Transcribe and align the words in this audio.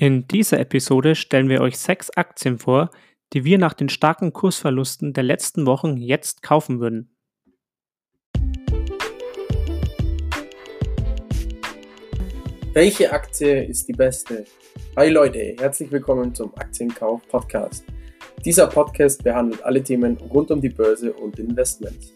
In 0.00 0.26
dieser 0.26 0.58
Episode 0.58 1.14
stellen 1.14 1.50
wir 1.50 1.60
euch 1.60 1.76
sechs 1.76 2.08
Aktien 2.08 2.58
vor, 2.58 2.88
die 3.34 3.44
wir 3.44 3.58
nach 3.58 3.74
den 3.74 3.90
starken 3.90 4.32
Kursverlusten 4.32 5.12
der 5.12 5.24
letzten 5.24 5.66
Wochen 5.66 5.98
jetzt 5.98 6.42
kaufen 6.42 6.80
würden. 6.80 7.14
Welche 12.72 13.12
Aktie 13.12 13.66
ist 13.66 13.88
die 13.88 13.92
beste? 13.92 14.46
Hi 14.96 15.10
Leute, 15.10 15.54
herzlich 15.60 15.92
willkommen 15.92 16.34
zum 16.34 16.54
Aktienkauf 16.54 17.20
Podcast. 17.28 17.84
Dieser 18.42 18.68
Podcast 18.68 19.22
behandelt 19.22 19.62
alle 19.62 19.82
Themen 19.82 20.16
rund 20.16 20.50
um 20.50 20.62
die 20.62 20.70
Börse 20.70 21.12
und 21.12 21.38
Investments. 21.38 22.14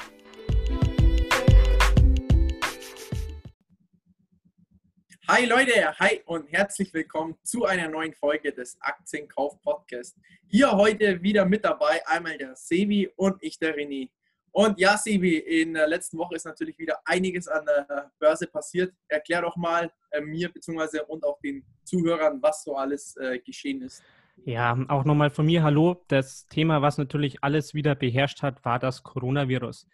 Hi 5.36 5.46
Leute, 5.46 5.98
hi 5.98 6.20
und 6.26 6.46
herzlich 6.52 6.94
willkommen 6.94 7.34
zu 7.42 7.64
einer 7.64 7.88
neuen 7.88 8.12
Folge 8.12 8.52
des 8.52 8.76
Aktienkauf 8.80 9.60
Podcast. 9.62 10.16
Hier 10.46 10.70
heute 10.70 11.20
wieder 11.24 11.44
mit 11.44 11.64
dabei 11.64 12.06
einmal 12.06 12.38
der 12.38 12.54
Sebi 12.54 13.10
und 13.16 13.42
ich 13.42 13.58
der 13.58 13.76
René. 13.76 14.10
Und 14.52 14.78
ja, 14.78 14.96
Sebi, 14.96 15.38
in 15.38 15.74
der 15.74 15.88
letzten 15.88 16.18
Woche 16.18 16.36
ist 16.36 16.46
natürlich 16.46 16.78
wieder 16.78 17.00
einiges 17.04 17.48
an 17.48 17.66
der 17.66 18.12
Börse 18.20 18.46
passiert. 18.46 18.94
Erklär 19.08 19.42
doch 19.42 19.56
mal 19.56 19.90
äh, 20.12 20.20
mir 20.20 20.52
bzw. 20.52 21.00
und 21.08 21.24
auch 21.24 21.40
den 21.40 21.64
Zuhörern, 21.82 22.40
was 22.40 22.62
so 22.62 22.76
alles 22.76 23.16
äh, 23.16 23.40
geschehen 23.40 23.82
ist. 23.82 24.04
Ja, 24.44 24.78
auch 24.86 25.04
nochmal 25.04 25.30
von 25.30 25.46
mir 25.46 25.64
Hallo. 25.64 26.04
Das 26.06 26.46
Thema, 26.46 26.80
was 26.80 26.96
natürlich 26.96 27.42
alles 27.42 27.74
wieder 27.74 27.96
beherrscht 27.96 28.42
hat, 28.42 28.64
war 28.64 28.78
das 28.78 29.02
Coronavirus. 29.02 29.88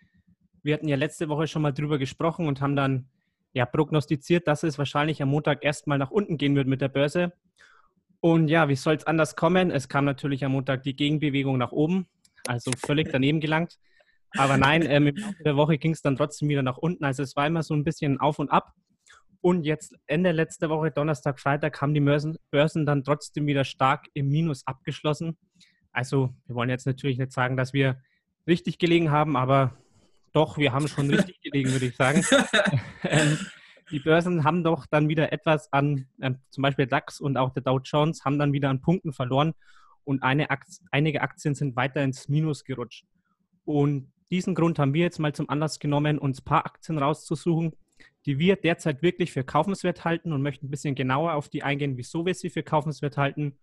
Wir 0.63 0.75
hatten 0.75 0.89
ja 0.89 0.97
letzte 0.97 1.31
Woche 1.31 1.47
schon 1.47 1.63
mal 1.63 1.73
drüber 1.73 1.97
gesprochen 1.97 2.47
und 2.47 2.61
haben 2.61 2.77
dann 2.77 3.09
ja, 3.53 3.67
prognostiziert, 3.67 4.47
dass 4.47 4.63
es 4.63 4.79
wahrscheinlich 4.79 5.23
am 5.23 5.31
Montag 5.31 5.65
erstmal 5.65 5.99
nach 5.99 6.11
unten 6.11 6.37
gehen 6.37 6.55
wird 6.57 6.69
mit 6.69 6.81
der 6.81 6.89
Börse. 6.89 7.33
Und 8.21 8.49
ja, 8.49 8.69
wie 8.69 8.77
soll 8.77 8.95
es 8.95 9.07
anders 9.07 9.35
kommen? 9.35 9.71
Es 9.71 9.89
kam 9.89 10.05
natürlich 10.05 10.45
am 10.45 10.53
Montag 10.53 10.83
die 10.83 10.95
Gegenbewegung 10.95 11.59
nach 11.59 11.73
oben, 11.73 12.07
also 12.47 12.71
völlig 12.77 13.11
daneben 13.11 13.41
gelangt. 13.41 13.79
Aber 14.37 14.57
nein, 14.57 14.83
ähm, 14.83 15.09
im 15.09 15.35
der 15.45 15.57
Woche 15.57 15.79
ging 15.79 15.93
es 15.93 16.03
dann 16.03 16.17
trotzdem 16.17 16.49
wieder 16.49 16.63
nach 16.63 16.79
unten. 16.79 17.05
Also 17.05 17.23
es 17.23 17.35
war 17.35 17.47
immer 17.47 17.63
so 17.63 17.75
ein 17.75 17.83
bisschen 17.83 18.21
auf 18.21 18.39
und 18.39 18.51
ab. 18.51 18.75
Und 19.41 19.65
jetzt 19.65 19.97
Ende 20.07 20.33
letzter 20.33 20.69
Woche, 20.69 20.91
Donnerstag, 20.91 21.41
Freitag, 21.41 21.81
haben 21.81 21.95
die 21.95 22.01
Börsen, 22.01 22.37
Börsen 22.51 22.85
dann 22.85 23.05
trotzdem 23.05 23.47
wieder 23.47 23.65
stark 23.65 24.07
im 24.13 24.29
Minus 24.29 24.67
abgeschlossen. 24.67 25.39
Also 25.93 26.35
wir 26.47 26.55
wollen 26.55 26.69
jetzt 26.69 26.87
natürlich 26.87 27.19
nicht 27.19 27.33
sagen, 27.33 27.57
dass 27.57 27.73
wir 27.73 28.03
richtig 28.47 28.79
gelegen 28.79 29.11
haben, 29.11 29.37
aber 29.37 29.77
doch, 30.33 30.59
wir 30.59 30.73
haben 30.73 30.89
schon 30.89 31.11
richtig 31.11 31.41
gelegen, 31.43 31.73
würde 31.73 31.87
ich 31.87 31.97
sagen. 31.97 32.25
ähm, 33.05 33.39
die 33.91 33.99
Börsen 33.99 34.45
haben 34.45 34.63
doch 34.63 34.87
dann 34.87 35.09
wieder 35.09 35.33
etwas 35.33 35.73
an, 35.73 36.07
äh, 36.21 36.33
zum 36.51 36.63
Beispiel 36.63 36.87
DAX 36.87 37.21
und 37.21 37.37
auch 37.37 37.51
der 37.51 37.63
Dow 37.63 37.81
Jones 37.83 38.25
haben 38.25 38.39
dann 38.39 38.53
wieder 38.53 38.71
an 38.71 38.81
Punkten 38.81 39.13
verloren 39.13 39.55
und 40.05 40.23
Aktie, 40.23 40.85
einige 40.91 41.23
Aktien 41.23 41.55
sind 41.55 41.77
weiter 41.77 42.03
ins 42.03 42.29
Minus 42.29 42.65
gerutscht. 42.65 43.05
Und 43.65 44.13
diesen 44.31 44.55
Grund 44.55 44.79
haben 44.79 44.95
wir 44.95 45.03
jetzt 45.03 45.19
mal 45.19 45.35
zum 45.35 45.49
Anlass 45.51 45.79
genommen, 45.79 46.19
uns 46.19 46.41
ein 46.41 46.45
paar 46.45 46.67
Aktien 46.67 46.99
rauszusuchen, 46.99 47.73
die 48.27 48.39
wir 48.39 48.57
derzeit 48.57 49.03
wirklich 49.03 49.33
für 49.33 49.45
kaufenswert 49.45 50.05
halten 50.05 50.33
und 50.33 50.43
möchten 50.43 50.67
ein 50.67 50.71
bisschen 50.71 50.95
genauer 50.95 51.35
auf 51.35 51.49
die 51.49 51.63
eingehen, 51.63 51.97
wieso 51.97 52.27
wir 52.27 52.35
sie 52.35 52.51
für 52.51 52.63
kaufenswert 52.63 53.17
halten 53.17 53.59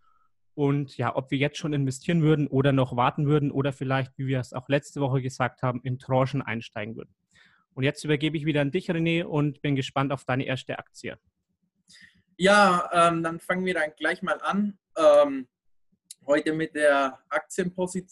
und 0.57 0.97
ja, 0.97 1.15
ob 1.15 1.29
wir 1.29 1.37
jetzt 1.37 1.57
schon 1.57 1.71
investieren 1.71 2.23
würden 2.23 2.47
oder 2.47 2.71
noch 2.71 2.95
warten 2.95 3.27
würden 3.27 3.51
oder 3.51 3.71
vielleicht, 3.71 4.17
wie 4.17 4.25
wir 4.25 4.39
es 4.39 4.53
auch 4.53 4.67
letzte 4.69 4.99
Woche 5.01 5.21
gesagt 5.21 5.61
haben, 5.61 5.81
in 5.83 5.99
Tranchen 5.99 6.41
einsteigen 6.41 6.95
würden. 6.95 7.13
Und 7.75 7.83
jetzt 7.83 8.03
übergebe 8.03 8.37
ich 8.37 8.45
wieder 8.45 8.61
an 8.61 8.71
dich, 8.71 8.89
René, 8.89 9.23
und 9.23 9.61
bin 9.61 9.75
gespannt 9.75 10.11
auf 10.11 10.25
deine 10.25 10.45
erste 10.45 10.79
Aktie. 10.79 11.19
Ja, 12.37 12.89
ähm, 12.91 13.21
dann 13.21 13.39
fangen 13.39 13.65
wir 13.65 13.75
dann 13.75 13.91
gleich 13.97 14.23
mal 14.23 14.41
an. 14.41 14.79
Ähm, 14.97 15.47
heute 16.25 16.53
mit, 16.53 16.73
der 16.73 17.19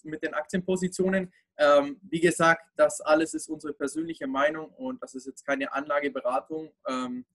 mit 0.03 0.21
den 0.21 0.35
Aktienpositionen. 0.35 1.33
Ähm, 1.57 1.99
wie 2.03 2.19
gesagt, 2.19 2.61
das 2.75 3.01
alles 3.01 3.33
ist 3.33 3.49
unsere 3.49 3.73
persönliche 3.73 4.27
Meinung 4.27 4.69
und 4.69 5.01
das 5.01 5.15
ist 5.15 5.25
jetzt 5.25 5.47
keine 5.47 5.73
Anlageberatung. 5.73 6.71
Ähm, 6.87 7.25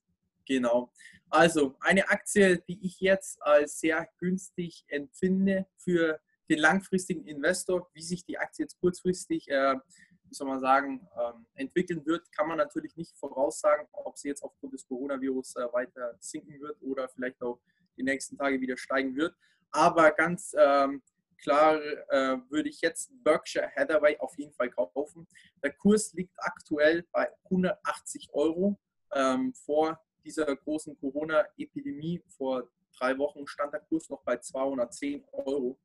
Genau. 0.50 0.91
Also 1.28 1.77
eine 1.78 2.09
Aktie, 2.09 2.59
die 2.59 2.84
ich 2.84 2.99
jetzt 2.99 3.41
als 3.41 3.78
sehr 3.78 4.09
günstig 4.19 4.84
empfinde 4.88 5.69
für 5.77 6.19
den 6.49 6.59
langfristigen 6.59 7.25
Investor, 7.25 7.88
wie 7.94 8.03
sich 8.03 8.25
die 8.25 8.37
Aktie 8.37 8.65
jetzt 8.65 8.81
kurzfristig, 8.81 9.49
äh, 9.49 9.77
wie 10.25 10.34
soll 10.34 10.49
man 10.49 10.59
sagen, 10.59 11.06
ähm, 11.16 11.47
entwickeln 11.55 12.05
wird, 12.05 12.33
kann 12.33 12.49
man 12.49 12.59
natürlich 12.59 12.97
nicht 12.97 13.16
voraussagen, 13.16 13.87
ob 13.93 14.19
sie 14.19 14.27
jetzt 14.27 14.43
aufgrund 14.43 14.72
des 14.72 14.88
Coronavirus 14.88 15.55
äh, 15.55 15.72
weiter 15.72 16.16
sinken 16.19 16.61
wird 16.61 16.82
oder 16.82 17.09
vielleicht 17.09 17.41
auch 17.43 17.61
die 17.97 18.03
nächsten 18.03 18.37
Tage 18.37 18.61
wieder 18.61 18.77
steigen 18.77 19.15
wird. 19.15 19.37
Aber 19.71 20.11
ganz 20.11 20.53
ähm, 20.59 21.00
klar 21.41 21.81
äh, 21.81 22.38
würde 22.49 22.71
ich 22.71 22.81
jetzt 22.81 23.12
Berkshire 23.22 23.71
Hathaway 23.77 24.19
auf 24.19 24.37
jeden 24.37 24.53
Fall 24.53 24.71
kaufen. 24.71 25.28
Der 25.62 25.72
Kurs 25.75 26.12
liegt 26.12 26.34
aktuell 26.38 27.06
bei 27.12 27.28
180 27.44 28.31
Euro. 28.32 28.81
Ähm, 29.12 29.55
vor 29.55 30.00
dieser 30.25 30.54
großen 30.56 30.98
Corona-Epidemie 30.98 32.22
vor 32.36 32.69
drei 32.98 33.16
Wochen 33.19 33.47
stand 33.47 33.72
der 33.72 33.81
Kurs 33.81 34.08
noch 34.08 34.22
bei 34.22 34.36
210 34.36 35.25
Euro. 35.32 35.78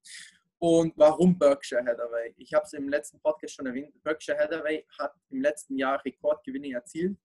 Und 0.57 0.94
warum 0.96 1.38
Berkshire 1.38 1.85
Hathaway? 1.85 2.34
Ich 2.38 2.53
habe 2.53 2.66
es 2.66 2.73
im 2.73 2.90
letzten 2.90 3.19
Podcast 3.19 3.56
schon 3.56 3.66
erwähnt. 3.66 4.01
Berkshire 4.03 4.38
Hathaway 4.38 4.85
hat 4.97 5.13
im 5.29 5.41
letzten 5.41 5.78
Jahr 5.78 6.03
Rekordgewinne 6.03 6.72
erzielt. 6.72 7.18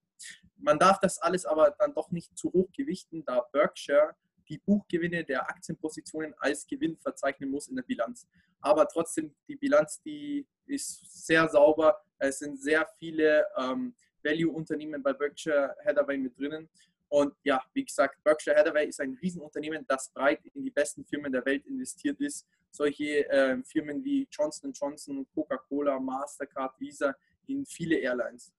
Man 0.56 0.78
darf 0.78 0.98
das 1.00 1.18
alles 1.18 1.46
aber 1.46 1.74
dann 1.78 1.94
doch 1.94 2.10
nicht 2.10 2.36
zu 2.36 2.52
hoch 2.52 2.70
gewichten, 2.76 3.24
da 3.24 3.40
Berkshire 3.52 4.14
die 4.48 4.58
Buchgewinne 4.58 5.24
der 5.24 5.48
Aktienpositionen 5.48 6.34
als 6.38 6.66
Gewinn 6.66 6.98
verzeichnen 6.98 7.50
muss 7.50 7.68
in 7.68 7.76
der 7.76 7.84
Bilanz. 7.84 8.28
Aber 8.60 8.86
trotzdem, 8.86 9.34
die 9.48 9.56
Bilanz, 9.56 10.02
die 10.02 10.46
ist 10.66 11.24
sehr 11.24 11.48
sauber. 11.48 12.02
Es 12.18 12.40
sind 12.40 12.60
sehr 12.60 12.86
viele 12.98 13.46
ähm, 13.56 13.94
Value-Unternehmen 14.22 15.02
bei 15.02 15.12
Berkshire 15.12 15.74
Hathaway 15.86 16.18
mit 16.18 16.36
drinnen. 16.38 16.68
Und 17.10 17.34
ja, 17.42 17.60
wie 17.74 17.84
gesagt, 17.84 18.22
Berkshire 18.22 18.56
Hathaway 18.56 18.86
ist 18.86 19.00
ein 19.00 19.18
Riesenunternehmen, 19.20 19.84
das 19.88 20.08
breit 20.10 20.40
in 20.54 20.62
die 20.62 20.70
besten 20.70 21.04
Firmen 21.04 21.32
der 21.32 21.44
Welt 21.44 21.66
investiert 21.66 22.20
ist. 22.20 22.46
Solche 22.70 23.28
äh, 23.28 23.60
Firmen 23.64 24.02
wie 24.04 24.28
Johnson 24.30 24.72
Johnson, 24.72 25.26
Coca-Cola, 25.34 25.98
Mastercard, 25.98 26.78
Visa, 26.78 27.12
in 27.48 27.66
viele 27.66 27.96
Airlines. 27.96 28.52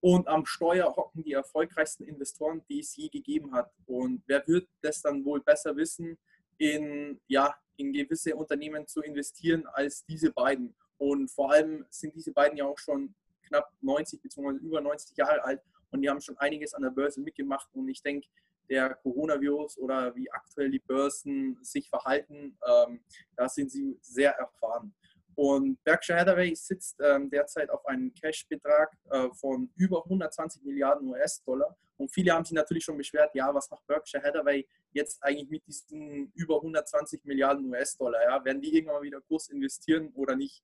Und 0.00 0.26
am 0.28 0.46
Steuer 0.46 0.96
hocken 0.96 1.22
die 1.22 1.34
erfolgreichsten 1.34 2.04
Investoren, 2.04 2.62
die 2.70 2.80
es 2.80 2.96
je 2.96 3.10
gegeben 3.10 3.52
hat. 3.52 3.70
Und 3.84 4.22
wer 4.26 4.46
wird 4.48 4.66
das 4.80 5.02
dann 5.02 5.22
wohl 5.22 5.42
besser 5.42 5.76
wissen, 5.76 6.16
in, 6.56 7.20
ja, 7.28 7.54
in 7.76 7.92
gewisse 7.92 8.34
Unternehmen 8.34 8.86
zu 8.86 9.02
investieren 9.02 9.66
als 9.66 10.06
diese 10.06 10.32
beiden? 10.32 10.74
Und 10.96 11.30
vor 11.30 11.52
allem 11.52 11.84
sind 11.90 12.14
diese 12.14 12.32
beiden 12.32 12.56
ja 12.56 12.64
auch 12.64 12.78
schon 12.78 13.14
knapp 13.46 13.70
90 13.82 14.22
bzw. 14.22 14.56
über 14.56 14.80
90 14.80 15.18
Jahre 15.18 15.44
alt 15.44 15.60
und 15.90 16.02
die 16.02 16.08
haben 16.08 16.20
schon 16.20 16.38
einiges 16.38 16.74
an 16.74 16.82
der 16.82 16.90
Börse 16.90 17.20
mitgemacht. 17.20 17.68
Und 17.74 17.88
ich 17.88 18.02
denke, 18.02 18.28
der 18.68 18.94
Coronavirus 18.94 19.78
oder 19.78 20.14
wie 20.14 20.30
aktuell 20.30 20.70
die 20.70 20.78
Börsen 20.78 21.58
sich 21.62 21.88
verhalten, 21.88 22.56
ähm, 22.66 23.00
da 23.36 23.48
sind 23.48 23.70
sie 23.70 23.98
sehr 24.00 24.32
erfahren. 24.32 24.94
Und 25.34 25.82
Berkshire 25.84 26.18
Hathaway 26.20 26.54
sitzt 26.54 27.00
ähm, 27.00 27.30
derzeit 27.30 27.70
auf 27.70 27.84
einem 27.86 28.12
Cash-Betrag 28.14 28.96
äh, 29.10 29.28
von 29.32 29.70
über 29.76 30.04
120 30.04 30.62
Milliarden 30.64 31.08
US-Dollar. 31.08 31.76
Und 31.96 32.12
viele 32.12 32.32
haben 32.32 32.44
sich 32.44 32.54
natürlich 32.54 32.84
schon 32.84 32.96
beschwert, 32.96 33.34
ja, 33.34 33.52
was 33.54 33.70
macht 33.70 33.86
Berkshire 33.86 34.22
Hathaway 34.22 34.66
jetzt 34.92 35.22
eigentlich 35.22 35.48
mit 35.48 35.66
diesen 35.66 36.32
über 36.34 36.56
120 36.56 37.24
Milliarden 37.24 37.66
US-Dollar? 37.66 38.22
Ja? 38.22 38.44
Werden 38.44 38.60
die 38.60 38.74
irgendwann 38.74 39.02
wieder 39.02 39.20
groß 39.20 39.48
investieren 39.48 40.10
oder 40.14 40.36
nicht? 40.36 40.62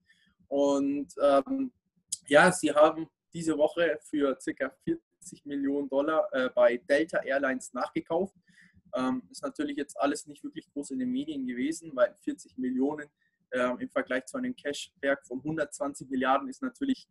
Und 0.48 1.08
ähm, 1.22 1.72
ja, 2.26 2.52
sie 2.52 2.72
haben 2.72 3.08
diese 3.32 3.56
Woche 3.58 3.98
für 4.02 4.36
ca. 4.36 4.72
40 5.26 5.46
Millionen 5.46 5.88
Dollar 5.88 6.28
äh, 6.32 6.48
bei 6.54 6.76
Delta 6.76 7.18
Airlines 7.18 7.72
nachgekauft. 7.72 8.34
Ähm, 8.94 9.22
ist 9.30 9.42
natürlich 9.42 9.76
jetzt 9.76 9.98
alles 10.00 10.26
nicht 10.26 10.42
wirklich 10.44 10.70
groß 10.72 10.92
in 10.92 11.00
den 11.00 11.10
Medien 11.10 11.46
gewesen, 11.46 11.90
weil 11.94 12.14
40 12.22 12.56
Millionen 12.58 13.08
äh, 13.50 13.70
im 13.78 13.90
Vergleich 13.90 14.26
zu 14.26 14.38
einem 14.38 14.54
Cashwerk 14.54 15.26
von 15.26 15.38
120 15.38 16.08
Milliarden 16.08 16.48
ist 16.48 16.62
natürlich 16.62 17.08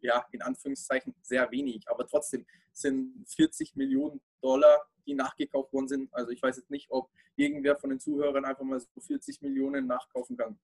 ja, 0.00 0.24
in 0.30 0.42
Anführungszeichen 0.42 1.14
sehr 1.22 1.50
wenig. 1.50 1.88
Aber 1.88 2.06
trotzdem 2.06 2.46
sind 2.72 3.24
40 3.28 3.74
Millionen 3.74 4.20
Dollar, 4.40 4.86
die 5.06 5.14
nachgekauft 5.14 5.72
worden 5.72 5.88
sind. 5.88 6.14
Also 6.14 6.30
ich 6.30 6.42
weiß 6.42 6.58
jetzt 6.58 6.70
nicht, 6.70 6.86
ob 6.90 7.10
irgendwer 7.34 7.76
von 7.76 7.90
den 7.90 7.98
Zuhörern 7.98 8.44
einfach 8.44 8.62
mal 8.62 8.78
so 8.78 9.00
40 9.00 9.42
Millionen 9.42 9.86
nachkaufen 9.86 10.36
kann. 10.36 10.58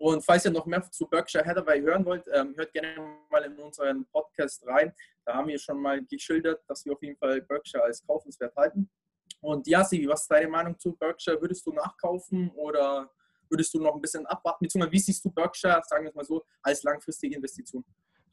Und 0.00 0.24
falls 0.24 0.46
ihr 0.46 0.50
noch 0.50 0.64
mehr 0.64 0.82
zu 0.90 1.06
Berkshire 1.06 1.44
Hathaway 1.44 1.82
hören 1.82 2.06
wollt, 2.06 2.24
ähm, 2.32 2.54
hört 2.56 2.72
gerne 2.72 3.18
mal 3.30 3.44
in 3.44 3.58
unseren 3.58 4.06
Podcast 4.06 4.66
rein. 4.66 4.94
Da 5.26 5.34
haben 5.34 5.48
wir 5.48 5.58
schon 5.58 5.78
mal 5.78 6.02
geschildert, 6.06 6.62
dass 6.66 6.86
wir 6.86 6.94
auf 6.94 7.02
jeden 7.02 7.18
Fall 7.18 7.42
Berkshire 7.42 7.84
als 7.84 8.02
kaufenswert 8.06 8.56
halten. 8.56 8.88
Und 9.42 9.66
Yasi, 9.66 10.08
was 10.08 10.22
ist 10.22 10.30
deine 10.30 10.48
Meinung 10.48 10.78
zu 10.78 10.94
Berkshire? 10.94 11.38
Würdest 11.38 11.66
du 11.66 11.72
nachkaufen 11.72 12.50
oder 12.52 13.10
würdest 13.50 13.74
du 13.74 13.78
noch 13.78 13.94
ein 13.94 14.00
bisschen 14.00 14.24
abwarten? 14.24 14.64
Beziehungsweise 14.64 14.92
wie 14.92 14.98
siehst 15.00 15.22
du 15.22 15.30
Berkshire, 15.30 15.82
sagen 15.86 16.04
wir 16.04 16.08
es 16.08 16.14
mal 16.14 16.24
so, 16.24 16.46
als 16.62 16.82
langfristige 16.82 17.36
Investition? 17.36 17.84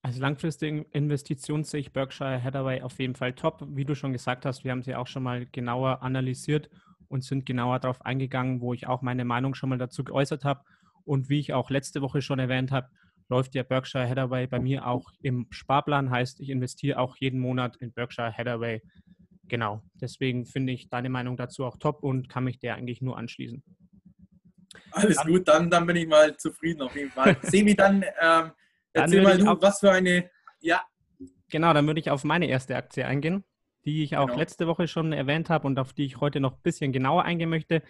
Als 0.03 0.19
langfristige 0.19 0.85
Investition 0.91 1.65
sehe 1.65 1.81
ich 1.81 1.91
Berkshire 1.91 2.41
Hathaway 2.41 2.81
auf 2.81 2.97
jeden 2.97 3.15
Fall 3.15 3.33
top. 3.33 3.61
Wie 3.67 3.83
du 3.83 3.93
schon 3.93 4.13
gesagt 4.13 4.45
hast, 4.45 4.63
wir 4.63 4.71
haben 4.71 4.83
sie 4.83 4.95
auch 4.95 5.07
schon 5.07 5.23
mal 5.23 5.45
genauer 5.47 6.01
analysiert 6.01 6.69
und 7.09 7.25
sind 7.25 7.45
genauer 7.45 7.79
darauf 7.79 8.05
eingegangen, 8.05 8.61
wo 8.61 8.73
ich 8.73 8.87
auch 8.87 9.01
meine 9.01 9.25
Meinung 9.25 9.53
schon 9.53 9.67
mal 9.67 9.77
dazu 9.77 10.05
geäußert 10.05 10.45
habe. 10.45 10.61
Und 11.07 11.29
wie 11.29 11.39
ich 11.39 11.53
auch 11.53 11.69
letzte 11.69 12.01
Woche 12.01 12.21
schon 12.21 12.39
erwähnt 12.39 12.71
habe, 12.71 12.89
läuft 13.29 13.55
der 13.55 13.63
Berkshire 13.63 14.07
Hathaway 14.07 14.47
bei 14.47 14.59
mir 14.59 14.85
auch 14.85 15.11
im 15.21 15.47
Sparplan, 15.49 16.09
heißt, 16.09 16.39
ich 16.39 16.49
investiere 16.49 16.99
auch 16.99 17.17
jeden 17.17 17.39
Monat 17.39 17.77
in 17.77 17.91
Berkshire 17.93 18.31
Hathaway. 18.35 18.81
Genau, 19.47 19.81
deswegen 19.95 20.45
finde 20.45 20.73
ich 20.73 20.89
deine 20.89 21.09
Meinung 21.09 21.37
dazu 21.37 21.65
auch 21.65 21.77
top 21.77 22.03
und 22.03 22.27
kann 22.29 22.43
mich 22.43 22.59
der 22.59 22.75
eigentlich 22.75 23.01
nur 23.01 23.17
anschließen. 23.17 23.63
Alles 24.91 25.17
dann, 25.17 25.27
gut, 25.27 25.47
dann, 25.47 25.69
dann 25.69 25.85
bin 25.85 25.95
ich 25.95 26.07
mal 26.07 26.35
zufrieden 26.35 26.81
auf 26.81 26.95
jeden 26.95 27.11
Fall. 27.11 27.37
Semi, 27.43 27.75
dann 27.75 28.03
ähm, 28.21 28.51
erzähl 28.93 29.21
mal 29.21 29.37
du, 29.37 29.45
was 29.45 29.79
für 29.79 29.91
eine, 29.91 30.29
ja. 30.59 30.81
Genau, 31.49 31.73
dann 31.73 31.87
würde 31.87 32.01
ich 32.01 32.09
auf 32.09 32.25
meine 32.25 32.47
erste 32.47 32.75
Aktie 32.75 33.05
eingehen, 33.05 33.45
die 33.85 34.03
ich 34.03 34.17
auch 34.17 34.27
genau. 34.27 34.39
letzte 34.39 34.67
Woche 34.67 34.87
schon 34.87 35.13
erwähnt 35.13 35.49
habe 35.49 35.67
und 35.67 35.79
auf 35.79 35.93
die 35.93 36.05
ich 36.05 36.19
heute 36.19 36.41
noch 36.41 36.55
ein 36.55 36.61
bisschen 36.63 36.91
genauer 36.91 37.23
eingehen 37.23 37.49
möchte, 37.49 37.81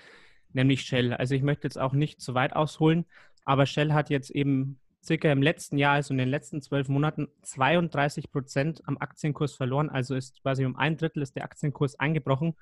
nämlich 0.58 0.82
Shell. 0.82 1.14
Also 1.14 1.36
ich 1.36 1.44
möchte 1.44 1.66
jetzt 1.66 1.80
auch 1.80 1.94
nicht 1.94 2.20
zu 2.20 2.34
weit 2.34 2.54
ausholen, 2.54 3.06
aber 3.46 3.66
Shell 3.66 3.94
hat 3.94 4.10
jetzt 4.10 4.30
eben 4.32 4.80
circa 5.02 5.32
im 5.32 5.42
letzten 5.42 5.78
Jahr, 5.78 5.94
also 5.94 6.14
in 6.14 6.18
den 6.18 6.28
letzten 6.28 6.62
zwölf 6.62 6.90
Monaten, 6.90 7.30
32 7.44 8.30
Prozent 8.30 8.82
am 8.86 8.98
Aktienkurs 8.98 9.56
verloren. 9.56 9.90
Also 9.90 10.16
ist 10.16 10.42
quasi 10.42 10.66
um 10.66 10.76
ein 10.76 10.98
Drittel 10.98 11.24
ist 11.24 11.36
der 11.38 11.46
Aktienkurs 11.46 11.98
eingebrochen. 11.98 12.56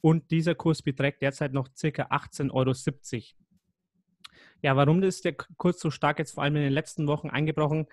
Und 0.00 0.30
dieser 0.32 0.56
Kurs 0.56 0.82
beträgt 0.82 1.22
derzeit 1.22 1.52
noch 1.52 1.68
circa 1.76 2.04
18,70 2.04 2.52
Euro. 2.52 2.72
Ja, 4.62 4.76
warum 4.76 5.02
ist 5.04 5.24
der 5.24 5.34
Kurs 5.34 5.78
so 5.78 5.90
stark 5.90 6.18
jetzt 6.18 6.32
vor 6.32 6.42
allem 6.42 6.56
in 6.56 6.62
den 6.62 6.72
letzten 6.72 7.06
Wochen 7.06 7.30
eingebrochen? 7.30 7.86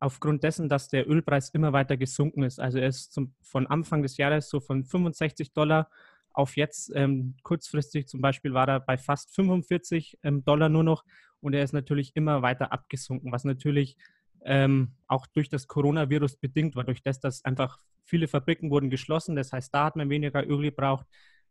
Aufgrund 0.00 0.42
dessen, 0.44 0.68
dass 0.68 0.88
der 0.88 1.08
Ölpreis 1.08 1.50
immer 1.50 1.72
weiter 1.72 1.96
gesunken 1.96 2.42
ist. 2.44 2.60
Also 2.60 2.78
er 2.78 2.88
ist 2.88 3.12
zum, 3.12 3.34
von 3.42 3.66
Anfang 3.66 4.02
des 4.02 4.16
Jahres 4.16 4.48
so 4.48 4.60
von 4.60 4.84
65 4.84 5.52
Dollar 5.52 5.90
auf 6.32 6.56
jetzt 6.56 6.92
ähm, 6.94 7.34
kurzfristig 7.42 8.06
zum 8.06 8.20
Beispiel 8.20 8.54
war 8.54 8.68
er 8.68 8.80
bei 8.80 8.96
fast 8.96 9.34
45 9.34 10.18
ähm, 10.22 10.44
Dollar 10.44 10.68
nur 10.68 10.84
noch 10.84 11.04
und 11.40 11.54
er 11.54 11.62
ist 11.62 11.72
natürlich 11.72 12.14
immer 12.14 12.42
weiter 12.42 12.72
abgesunken, 12.72 13.32
was 13.32 13.44
natürlich 13.44 13.96
ähm, 14.44 14.92
auch 15.06 15.26
durch 15.26 15.48
das 15.48 15.66
Coronavirus 15.66 16.36
bedingt 16.36 16.76
war, 16.76 16.84
durch 16.84 17.02
das, 17.02 17.20
dass 17.20 17.44
einfach 17.44 17.78
viele 18.04 18.28
Fabriken 18.28 18.70
wurden 18.70 18.90
geschlossen. 18.90 19.36
Das 19.36 19.52
heißt, 19.52 19.72
da 19.74 19.84
hat 19.84 19.96
man 19.96 20.10
weniger 20.10 20.46
Öl 20.46 20.62
gebraucht. 20.62 21.06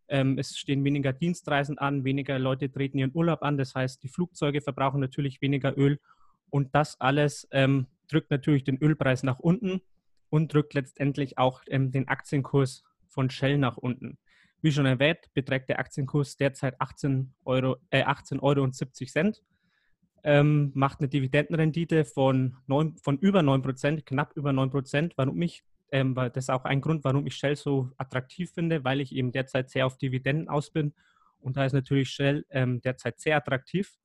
Ähm, 0.08 0.38
es 0.38 0.58
stehen 0.58 0.84
weniger 0.84 1.14
Dienstreisen 1.14 1.78
an, 1.78 2.04
weniger 2.04 2.40
Leute 2.40 2.72
treten 2.72 2.98
ihren 2.98 3.12
Urlaub 3.14 3.44
an. 3.44 3.58
Das 3.58 3.76
heißt, 3.76 4.02
die 4.04 4.08
Flugzeuge 4.08 4.62
verbrauchen 4.62 5.00
natürlich 5.00 5.42
weniger 5.42 5.78
Öl. 5.78 6.00
Und 6.50 6.74
das 6.74 7.00
alles 7.00 7.48
ähm, 7.52 7.88
drückt 8.08 8.32
natürlich 8.32 8.64
den 8.64 8.78
Ölpreis 8.78 9.24
nach 9.24 9.40
unten 9.40 9.82
und 10.30 10.54
drückt 10.54 10.74
letztendlich 10.74 11.38
auch 11.38 11.62
ähm, 11.68 11.92
den 11.92 12.08
Aktienkurs 12.08 12.84
von 13.08 13.30
Shell 13.30 13.58
nach 13.58 13.78
unten. 13.78 14.18
Wie 14.62 14.72
schon 14.72 14.86
erwähnt, 14.86 15.20
beträgt 15.34 15.70
der 15.70 15.80
Aktienkurs 15.80 16.36
derzeit 16.36 16.80
18 16.80 17.34
Euro, 17.46 17.78
äh, 17.90 18.04
18 18.04 18.40
Euro 18.40 18.64
und 18.64 18.76
70 18.76 19.12
Cent 19.12 19.42
ähm, 20.28 20.72
macht 20.74 21.00
eine 21.00 21.08
Dividendenrendite 21.08 22.04
von, 22.04 22.58
9, 22.68 22.98
von 22.98 23.18
über 23.18 23.40
9%, 23.40 24.04
knapp 24.04 24.36
über 24.36 24.50
9%. 24.50 25.14
Warum 25.16 25.42
ich, 25.42 25.64
ähm, 25.92 26.16
das 26.16 26.36
ist 26.36 26.50
auch 26.50 26.66
ein 26.66 26.82
Grund, 26.82 27.06
warum 27.06 27.26
ich 27.28 27.36
Shell 27.36 27.56
so 27.56 27.92
attraktiv 27.98 28.52
finde, 28.52 28.84
weil 28.84 29.00
ich 29.00 29.16
eben 29.16 29.32
derzeit 29.32 29.70
sehr 29.70 29.86
auf 29.86 29.98
Dividenden 29.98 30.50
aus 30.50 30.72
bin. 30.72 30.94
Und 31.40 31.56
da 31.56 31.64
ist 31.64 31.72
natürlich 31.72 32.10
Shell 32.10 32.46
ähm, 32.50 32.82
derzeit 32.82 33.22
sehr 33.22 33.38
attraktiv. 33.38 33.98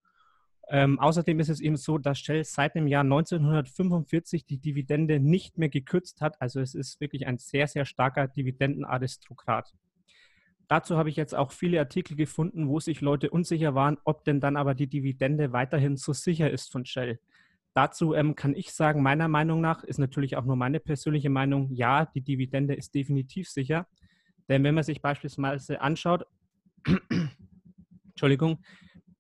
Ähm, 0.69 1.01
außerdem 1.01 1.41
ist 1.41 1.49
es 1.49 1.61
eben 1.61 1.77
so, 1.77 1.99
dass 1.99 2.21
Shell 2.21 2.45
seit 2.45 2.77
dem 2.77 2.87
Jahr 2.87 3.03
1945 3.03 4.47
die 4.47 4.59
Dividende 4.59 5.19
nicht 5.19 5.59
mehr 5.59 5.71
gekürzt 5.71 6.21
hat. 6.21 6.41
Also 6.41 6.61
es 6.61 6.77
ist 6.77 7.01
wirklich 7.01 7.27
ein 7.27 7.39
sehr, 7.39 7.67
sehr 7.67 7.85
starker 7.85 8.29
Dividendenaristokrat. 8.29 9.75
Dazu 10.69 10.97
habe 10.97 11.11
ich 11.11 11.17
jetzt 11.17 11.35
auch 11.35 11.53
viele 11.53 11.79
Artikel 11.79 12.17
gefunden, 12.17 12.69
wo 12.69 12.81
sich 12.81 13.01
Leute 13.01 13.31
unsicher 13.31 13.75
waren, 13.75 13.99
ob 14.05 14.25
denn 14.25 14.41
dann 14.41 14.57
aber 14.57 14.75
die 14.75 14.87
Dividende 14.87 15.53
weiterhin 15.53 15.97
so 15.97 16.13
sicher 16.13 16.51
ist 16.51 16.73
von 16.73 16.85
Shell. 16.85 17.19
Dazu 17.75 18.15
ähm, 18.15 18.35
kann 18.35 18.55
ich 18.55 18.73
sagen, 18.73 19.03
meiner 19.03 19.29
Meinung 19.29 19.61
nach 19.61 19.83
ist 19.83 19.99
natürlich 19.99 20.37
auch 20.37 20.45
nur 20.45 20.57
meine 20.57 20.81
persönliche 20.81 21.31
Meinung, 21.31 21.71
ja, 21.73 22.07
die 22.07 22.21
Dividende 22.21 22.75
ist 22.75 22.95
definitiv 22.95 23.49
sicher. 23.49 23.87
Denn 24.49 24.63
wenn 24.65 24.75
man 24.75 24.85
sich 24.85 25.01
beispielsweise 25.01 25.81
anschaut, 25.81 26.27
Entschuldigung, 28.09 28.63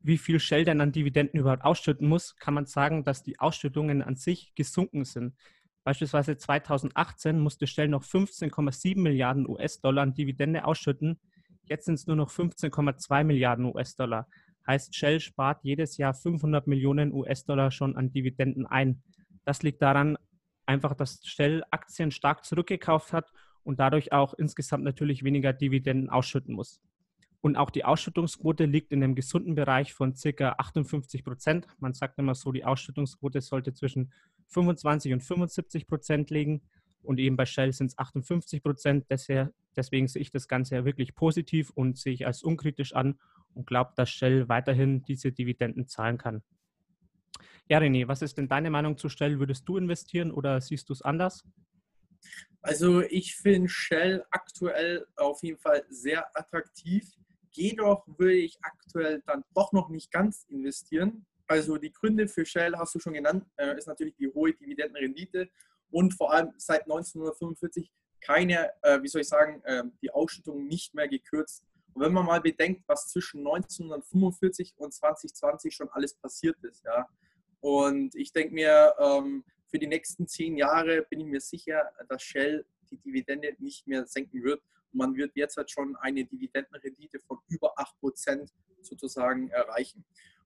wie 0.00 0.18
viel 0.18 0.40
Shell 0.40 0.64
denn 0.64 0.80
an 0.80 0.92
Dividenden 0.92 1.40
überhaupt 1.40 1.64
ausschütten 1.64 2.08
muss, 2.08 2.36
kann 2.36 2.54
man 2.54 2.66
sagen, 2.66 3.04
dass 3.04 3.22
die 3.22 3.38
Ausschüttungen 3.38 4.02
an 4.02 4.16
sich 4.16 4.54
gesunken 4.54 5.04
sind. 5.04 5.34
Beispielsweise 5.84 6.36
2018 6.36 7.40
musste 7.40 7.66
Shell 7.66 7.88
noch 7.88 8.04
15,7 8.04 9.00
Milliarden 9.00 9.48
US-Dollar 9.48 10.02
an 10.02 10.14
Dividende 10.14 10.64
ausschütten. 10.64 11.18
Jetzt 11.72 11.86
sind 11.86 11.94
es 11.94 12.06
nur 12.06 12.16
noch 12.16 12.30
15,2 12.30 13.24
Milliarden 13.24 13.64
US-Dollar. 13.64 14.28
Heißt, 14.66 14.94
Shell 14.94 15.20
spart 15.20 15.60
jedes 15.62 15.96
Jahr 15.96 16.12
500 16.12 16.66
Millionen 16.66 17.14
US-Dollar 17.14 17.70
schon 17.70 17.96
an 17.96 18.12
Dividenden 18.12 18.66
ein. 18.66 19.02
Das 19.46 19.62
liegt 19.62 19.80
daran 19.80 20.18
einfach, 20.66 20.92
dass 20.92 21.24
Shell 21.24 21.64
Aktien 21.70 22.10
stark 22.10 22.44
zurückgekauft 22.44 23.14
hat 23.14 23.32
und 23.64 23.80
dadurch 23.80 24.12
auch 24.12 24.34
insgesamt 24.34 24.84
natürlich 24.84 25.24
weniger 25.24 25.54
Dividenden 25.54 26.10
ausschütten 26.10 26.54
muss. 26.54 26.78
Und 27.40 27.56
auch 27.56 27.70
die 27.70 27.86
Ausschüttungsquote 27.86 28.66
liegt 28.66 28.92
in 28.92 29.02
einem 29.02 29.14
gesunden 29.14 29.54
Bereich 29.54 29.94
von 29.94 30.12
ca. 30.12 30.56
58 30.58 31.24
Prozent. 31.24 31.66
Man 31.78 31.94
sagt 31.94 32.18
immer 32.18 32.34
so, 32.34 32.52
die 32.52 32.66
Ausschüttungsquote 32.66 33.40
sollte 33.40 33.72
zwischen 33.72 34.12
25 34.48 35.14
und 35.14 35.22
75 35.22 35.86
Prozent 35.86 36.28
liegen. 36.28 36.60
Und 37.02 37.18
eben 37.18 37.36
bei 37.36 37.46
Shell 37.46 37.72
sind 37.72 37.88
es 37.88 37.98
58 37.98 38.62
Prozent. 38.62 39.06
Deswegen 39.10 40.08
sehe 40.08 40.22
ich 40.22 40.30
das 40.30 40.48
Ganze 40.48 40.76
ja 40.76 40.84
wirklich 40.84 41.14
positiv 41.14 41.70
und 41.70 41.98
sehe 41.98 42.12
ich 42.12 42.26
als 42.26 42.42
unkritisch 42.42 42.94
an 42.94 43.18
und 43.54 43.66
glaube, 43.66 43.92
dass 43.96 44.10
Shell 44.10 44.48
weiterhin 44.48 45.02
diese 45.02 45.32
Dividenden 45.32 45.88
zahlen 45.88 46.18
kann. 46.18 46.42
Ja, 47.68 47.78
René, 47.78 48.08
was 48.08 48.22
ist 48.22 48.38
denn 48.38 48.48
deine 48.48 48.70
Meinung 48.70 48.96
zu 48.96 49.08
Shell? 49.08 49.38
Würdest 49.38 49.68
du 49.68 49.76
investieren 49.76 50.30
oder 50.30 50.60
siehst 50.60 50.88
du 50.88 50.92
es 50.92 51.02
anders? 51.02 51.44
Also 52.60 53.00
ich 53.02 53.34
finde 53.34 53.68
Shell 53.68 54.24
aktuell 54.30 55.06
auf 55.16 55.42
jeden 55.42 55.58
Fall 55.58 55.84
sehr 55.88 56.36
attraktiv. 56.36 57.04
Jedoch 57.50 58.06
würde 58.06 58.34
ich 58.34 58.56
aktuell 58.62 59.22
dann 59.26 59.44
doch 59.54 59.72
noch 59.72 59.88
nicht 59.88 60.10
ganz 60.10 60.44
investieren. 60.48 61.26
Also 61.46 61.76
die 61.76 61.92
Gründe 61.92 62.28
für 62.28 62.46
Shell 62.46 62.76
hast 62.76 62.94
du 62.94 63.00
schon 63.00 63.12
genannt, 63.14 63.44
äh, 63.56 63.76
ist 63.76 63.88
natürlich 63.88 64.14
die 64.16 64.28
hohe 64.28 64.54
Dividendenrendite 64.54 65.50
und 65.92 66.14
vor 66.14 66.32
allem 66.32 66.52
seit 66.56 66.82
1945 66.82 67.92
keine, 68.20 68.72
äh, 68.82 69.02
wie 69.02 69.08
soll 69.08 69.20
ich 69.20 69.28
sagen, 69.28 69.62
äh, 69.64 69.84
die 70.00 70.10
Ausschüttung 70.10 70.66
nicht 70.66 70.94
mehr 70.94 71.08
gekürzt. 71.08 71.64
Und 71.92 72.02
wenn 72.02 72.12
man 72.12 72.24
mal 72.24 72.40
bedenkt, 72.40 72.82
was 72.86 73.08
zwischen 73.08 73.40
1945 73.40 74.74
und 74.76 74.92
2020 74.92 75.74
schon 75.74 75.88
alles 75.90 76.14
passiert 76.14 76.56
ist, 76.62 76.84
ja, 76.84 77.08
und 77.60 78.14
ich 78.16 78.32
denke 78.32 78.54
mir, 78.54 78.94
ähm, 78.98 79.44
für 79.68 79.78
die 79.78 79.86
nächsten 79.86 80.26
zehn 80.26 80.56
Jahre 80.56 81.02
bin 81.02 81.20
ich 81.20 81.26
mir 81.26 81.40
sicher, 81.40 81.90
dass 82.08 82.22
Shell 82.22 82.66
die 82.90 82.98
Dividende 82.98 83.54
nicht 83.58 83.86
mehr 83.86 84.06
senken 84.06 84.42
wird. 84.42 84.60
Und 84.92 84.98
man 84.98 85.14
wird 85.14 85.36
jetzt 85.36 85.56
halt 85.56 85.70
schon 85.70 85.96
eine 85.96 86.24
Dividendenrendite 86.24 87.20
von 87.20 87.38
über 87.48 87.72
8% 87.78 88.50
sozusagen 88.82 89.48
erreichen. 89.50 90.04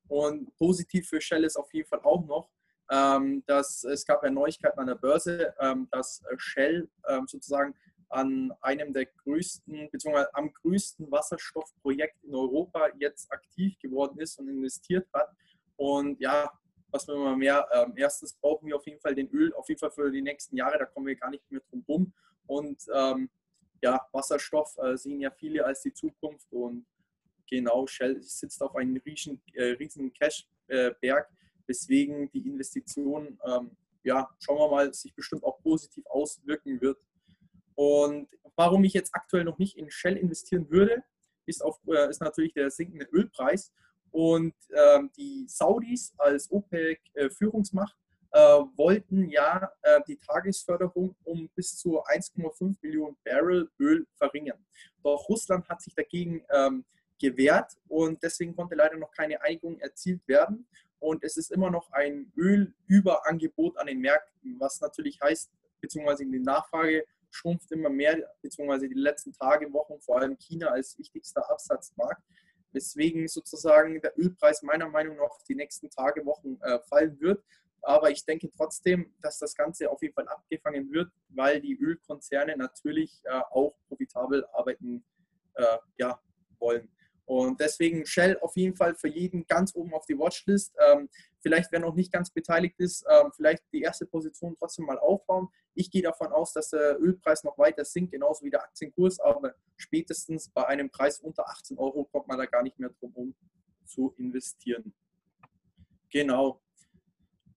Und 0.09 0.55
positiv 0.57 1.09
für 1.09 1.21
Shell 1.21 1.45
ist 1.45 1.57
auf 1.57 1.73
jeden 1.73 1.89
Fall 1.89 2.01
auch 2.01 2.25
noch, 2.25 2.51
ähm, 2.91 3.43
dass 3.47 3.85
es 3.85 4.07
gab 4.07 4.23
ja 4.23 4.31
Neuigkeiten 4.31 4.79
an 4.79 4.87
der 4.87 4.95
Börse, 4.95 5.55
ähm, 5.61 5.89
dass 5.91 6.23
Shell 6.37 6.89
ähm, 7.09 7.27
sozusagen 7.27 7.75
an 8.09 8.53
einem 8.61 8.93
der 8.93 9.07
größten, 9.07 9.91
beziehungsweise 9.91 10.35
am 10.35 10.53
größten 10.53 11.11
Wasserstoffprojekt 11.11 12.23
in 12.25 12.35
Europa 12.35 12.89
jetzt 12.99 13.33
aktiv 13.33 13.79
geworden 13.81 14.21
ist 14.21 14.39
und 14.39 14.49
investiert 14.49 15.09
hat. 15.13 15.31
Und 15.77 16.21
ja, 16.21 16.51
was 16.91 17.09
will 17.09 17.17
man 17.17 17.39
mehr? 17.39 17.67
Ähm, 17.73 17.95
erstens 17.97 18.35
brauchen 18.35 18.69
wir 18.69 18.77
auf 18.77 18.87
jeden 18.87 19.01
Fall 19.01 19.15
den 19.15 19.29
Öl, 19.31 19.53
auf 19.55 19.69
jeden 19.69 19.81
Fall 19.81 19.91
für 19.91 20.11
die 20.11 20.23
nächsten 20.23 20.57
Jahre, 20.57 20.79
da 20.79 20.85
kommen 20.85 21.07
wir 21.07 21.17
gar 21.17 21.31
nicht 21.31 21.51
mehr 21.51 21.61
drum 21.69 21.85
rum. 21.89 22.13
Und 22.47 22.81
ähm, 22.95 23.29
ja, 23.83 24.01
Wasserstoff 24.13 24.77
äh, 24.79 24.97
sehen 24.97 25.21
ja 25.21 25.31
viele 25.31 25.65
als 25.65 25.83
die 25.83 25.93
Zukunft 25.93 26.47
und 26.53 26.87
genau, 27.51 27.87
Shell 27.87 28.23
sitzt 28.23 28.63
auf 28.63 28.75
einem 28.77 28.97
riesen, 29.05 29.43
äh, 29.55 29.73
riesen 29.73 30.13
Cashberg. 30.13 31.29
Äh, 31.29 31.37
weswegen 31.67 32.31
die 32.33 32.47
Investition, 32.47 33.39
ähm, 33.47 33.71
ja, 34.03 34.29
schauen 34.39 34.59
wir 34.59 34.71
mal, 34.71 34.95
sich 34.95 35.15
bestimmt 35.15 35.45
auch 35.45 35.61
positiv 35.63 36.07
auswirken 36.07 36.81
wird. 36.81 36.99
Und 37.75 38.29
warum 38.55 38.85
ich 38.85 38.95
jetzt 38.95 39.15
aktuell 39.15 39.45
noch 39.45 39.59
nicht 39.59 39.77
in 39.77 39.91
Shell 39.91 40.17
investieren 40.17 40.71
würde, 40.71 41.03
ist, 41.45 41.63
auf, 41.63 41.79
äh, 41.89 42.09
ist 42.09 42.21
natürlich 42.21 42.55
der 42.55 42.71
sinkende 42.71 43.07
Ölpreis. 43.13 43.73
Und 44.11 44.55
ähm, 44.75 45.11
die 45.17 45.47
Saudis 45.49 46.15
als 46.17 46.51
OPEC-Führungsmacht 46.51 47.97
äh, 48.31 48.39
wollten 48.39 49.29
ja 49.29 49.71
äh, 49.83 50.01
die 50.07 50.17
Tagesförderung 50.17 51.15
um 51.25 51.49
bis 51.55 51.77
zu 51.77 52.03
1,5 52.03 52.77
Millionen 52.83 53.17
Barrel 53.25 53.71
Öl 53.79 54.07
verringern. 54.17 54.65
Doch 55.03 55.29
Russland 55.29 55.69
hat 55.69 55.83
sich 55.83 55.95
dagegen 55.95 56.43
ähm, 56.51 56.85
gewehrt 57.19 57.73
und 57.89 58.23
deswegen 58.23 58.55
konnte 58.55 58.75
leider 58.75 58.97
noch 58.97 59.11
keine 59.11 59.41
Einigung 59.43 59.79
erzielt 59.81 60.27
werden 60.27 60.67
und 60.99 61.23
es 61.23 61.37
ist 61.37 61.53
immer 61.53 61.71
noch 61.71 61.91
ein 61.93 62.33
Ölüberangebot 62.37 63.77
an 63.79 63.87
den 63.87 64.01
Märkten, 64.01 64.59
was 64.59 64.81
natürlich 64.81 65.21
heißt, 65.21 65.51
beziehungsweise 65.81 66.25
die 66.25 66.39
Nachfrage 66.39 67.05
schrumpft 67.31 67.71
immer 67.73 67.91
mehr, 67.91 68.29
beziehungsweise 68.43 68.89
die 68.89 68.95
letzten 68.95 69.33
Tage, 69.33 69.73
Wochen, 69.73 70.01
vor 70.01 70.21
allem 70.21 70.37
China 70.39 70.69
als 70.69 70.99
wichtigster 70.99 71.49
Absatzmarkt, 71.51 72.23
weswegen 72.73 73.29
sozusagen 73.29 74.01
der 74.01 74.19
Ölpreis 74.19 74.63
meiner 74.63 74.89
Meinung 74.89 75.17
nach 75.17 75.43
die 75.49 75.55
nächsten 75.55 75.91
Tage, 75.91 76.25
Wochen 76.25 76.59
äh, 76.63 76.79
fallen 76.89 77.21
wird. 77.21 77.43
Aber 77.83 78.11
ich 78.11 78.25
denke 78.25 78.51
trotzdem, 78.51 79.15
dass 79.21 79.39
das 79.39 79.55
Ganze 79.55 79.91
auf 79.91 80.03
jeden 80.03 80.15
Fall 80.15 80.27
abgefangen 80.29 80.91
wird, 80.91 81.11
weil 81.29 81.61
die 81.61 81.77
Ölkonzerne 81.79 82.57
natürlich 82.57 83.23
äh, 83.25 83.41
auch 83.51 83.77
profitabel 83.89 84.45
arbeiten 84.53 85.05
äh, 85.55 85.79
ja, 85.99 86.21
wollen. 86.59 86.89
Und 87.27 87.61
deswegen 87.61 88.07
Shell 88.07 88.39
auf 88.41 88.57
jeden 88.57 88.77
Fall 88.77 88.95
für 88.95 89.09
jeden 89.09 89.47
ganz 89.47 89.75
oben 89.75 89.93
auf 89.95 90.07
die 90.07 90.17
Watchlist. 90.17 90.75
Ähm, 90.79 91.09
vielleicht, 91.41 91.73
wer 91.73 91.81
noch 91.81 91.95
nicht 91.95 92.13
ganz 92.13 92.31
beteiligt 92.31 92.79
ist, 92.79 93.05
ähm, 93.11 93.33
vielleicht 93.35 93.65
die 93.73 93.83
erste 93.83 94.07
Position 94.07 94.55
trotzdem 94.57 94.87
mal 94.87 94.99
aufbauen. 94.99 95.49
Ich 95.75 95.91
gehe 95.91 96.03
davon 96.03 96.29
aus, 96.29 96.53
dass 96.53 96.71
der 96.71 97.01
Ölpreis 97.01 97.43
noch 97.43 97.59
weiter 97.59 97.85
sinkt, 97.85 98.13
genauso 98.13 98.45
wie 98.45 98.51
der 98.51 98.63
Aktienkurs, 98.63 99.19
aber 99.19 99.55
spätestens 99.77 100.49
bei 100.49 100.67
einem 100.67 100.89
Preis 100.89 101.19
unter 101.19 101.49
18 101.49 101.77
Euro 101.79 102.05
kommt 102.05 102.29
man 102.29 102.39
da 102.39 102.47
gar 102.47 102.63
nicht 102.63 102.79
mehr 102.79 102.91
drum 103.01 103.13
um 103.15 103.35
zu 103.85 104.15
investieren. 104.17 104.95
Genau. 106.11 106.63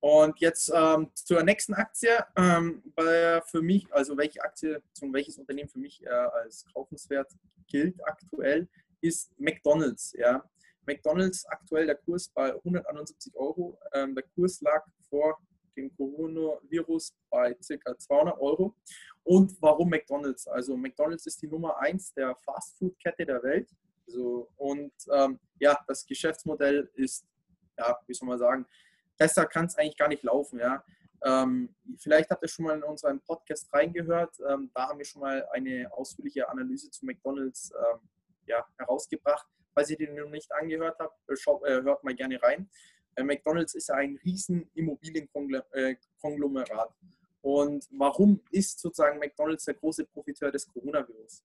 Und 0.02 0.40
jetzt 0.40 0.72
ähm, 0.74 1.12
zur 1.14 1.44
nächsten 1.44 1.74
Aktie. 1.74 2.26
Ähm, 2.36 2.84
für 3.46 3.62
mich, 3.62 3.86
also 3.94 4.18
welche 4.18 4.42
Aktie, 4.42 4.82
zum 4.94 5.14
welches 5.14 5.38
Unternehmen 5.38 5.70
für 5.70 5.80
mich 5.80 6.04
äh, 6.06 6.10
als 6.10 6.66
kaufenswert 6.74 7.32
gilt 7.68 7.96
aktuell, 8.08 8.68
ist 9.02 9.32
McDonald's. 9.40 10.14
Ja. 10.18 10.44
McDonald's 10.86 11.46
aktuell 11.46 11.86
der 11.86 11.96
Kurs 11.96 12.30
bei 12.30 12.54
171 12.54 13.36
Euro. 13.36 13.80
Ähm, 13.94 14.16
der 14.16 14.24
Kurs 14.36 14.62
lag 14.62 14.86
vor 15.10 15.38
dem 15.76 15.96
Coronavirus 15.96 17.16
bei 17.30 17.54
ca. 17.54 17.98
200 17.98 18.40
Euro. 18.40 18.76
Und 19.24 19.62
warum 19.62 19.90
McDonald's? 19.90 20.48
Also 20.48 20.76
McDonald's 20.76 21.26
ist 21.26 21.42
die 21.42 21.48
Nummer 21.48 21.80
1 21.80 22.14
der 22.14 22.36
Fastfood-Kette 22.36 23.26
der 23.26 23.44
Welt. 23.44 23.70
Also, 24.08 24.50
und 24.58 24.92
ähm, 25.14 25.40
ja, 25.60 25.78
das 25.88 26.06
Geschäftsmodell 26.06 26.90
ist, 26.96 27.26
ja, 27.78 27.98
wie 28.08 28.14
soll 28.14 28.28
man 28.28 28.40
sagen, 28.40 28.66
besser 29.18 29.46
kann 29.46 29.66
es 29.66 29.78
eigentlich 29.78 29.98
gar 29.98 30.08
nicht 30.08 30.24
laufen. 30.24 30.60
Ja. 30.60 30.84
Ähm, 31.24 31.76
vielleicht 31.98 32.30
habt 32.30 32.42
ihr 32.42 32.48
schon 32.48 32.66
mal 32.66 32.78
in 32.78 32.84
unseren 32.84 33.20
Podcast 33.22 33.72
reingehört. 33.74 34.36
Ähm, 34.50 34.72
da 34.74 34.88
haben 34.88 34.98
wir 34.98 35.06
schon 35.06 35.22
mal 35.22 35.46
eine 35.52 35.92
ausführliche 35.94 36.50
Analyse 36.50 36.90
zu 36.90 37.06
McDonalds 37.06 37.72
ähm, 37.72 38.00
ja, 38.50 38.66
herausgebracht. 38.78 39.48
Falls 39.74 39.90
ihr 39.90 39.98
den 39.98 40.16
noch 40.16 40.30
nicht 40.30 40.52
angehört 40.52 40.98
habt, 41.00 41.18
äh, 41.30 41.38
schaut, 41.38 41.64
äh, 41.64 41.82
hört 41.82 42.04
mal 42.04 42.16
gerne 42.16 42.42
rein. 42.42 42.70
Äh, 43.16 43.24
McDonalds 43.24 43.76
ist 43.76 43.90
ja 43.90 43.96
ein 43.96 44.20
riesen 44.26 44.70
Immobilienkonglomerat. 44.74 46.94
Und 47.42 47.88
warum 47.92 48.42
ist 48.52 48.80
sozusagen 48.80 49.20
McDonalds 49.20 49.66
der 49.66 49.76
große 49.76 50.06
Profiteur 50.06 50.52
des 50.52 50.68
Coronavirus? 50.68 51.44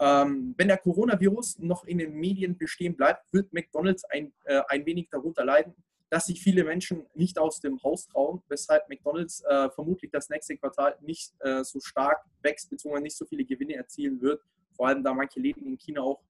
Ähm, 0.00 0.54
wenn 0.56 0.68
der 0.68 0.78
Coronavirus 0.78 1.58
noch 1.58 1.84
in 1.84 1.98
den 1.98 2.14
Medien 2.14 2.56
bestehen 2.56 2.96
bleibt, 2.96 3.30
wird 3.32 3.52
McDonalds 3.52 4.04
ein, 4.04 4.32
äh, 4.44 4.62
ein 4.68 4.86
wenig 4.86 5.08
darunter 5.10 5.44
leiden, 5.44 5.74
dass 6.08 6.26
sich 6.26 6.42
viele 6.42 6.64
Menschen 6.64 7.06
nicht 7.14 7.38
aus 7.38 7.60
dem 7.60 7.80
Haus 7.82 8.08
trauen, 8.08 8.42
weshalb 8.48 8.88
McDonald's 8.88 9.44
äh, 9.44 9.70
vermutlich 9.70 10.10
das 10.10 10.28
nächste 10.28 10.56
Quartal 10.56 10.96
nicht 11.00 11.32
äh, 11.40 11.62
so 11.62 11.78
stark 11.80 12.24
wächst 12.42 12.70
bzw. 12.70 13.00
nicht 13.00 13.16
so 13.16 13.26
viele 13.26 13.44
Gewinne 13.44 13.76
erzielen 13.76 14.20
wird, 14.20 14.42
vor 14.74 14.88
allem 14.88 15.04
da 15.04 15.14
manche 15.14 15.38
Läden 15.38 15.64
in 15.66 15.78
China 15.78 16.02
auch 16.02 16.20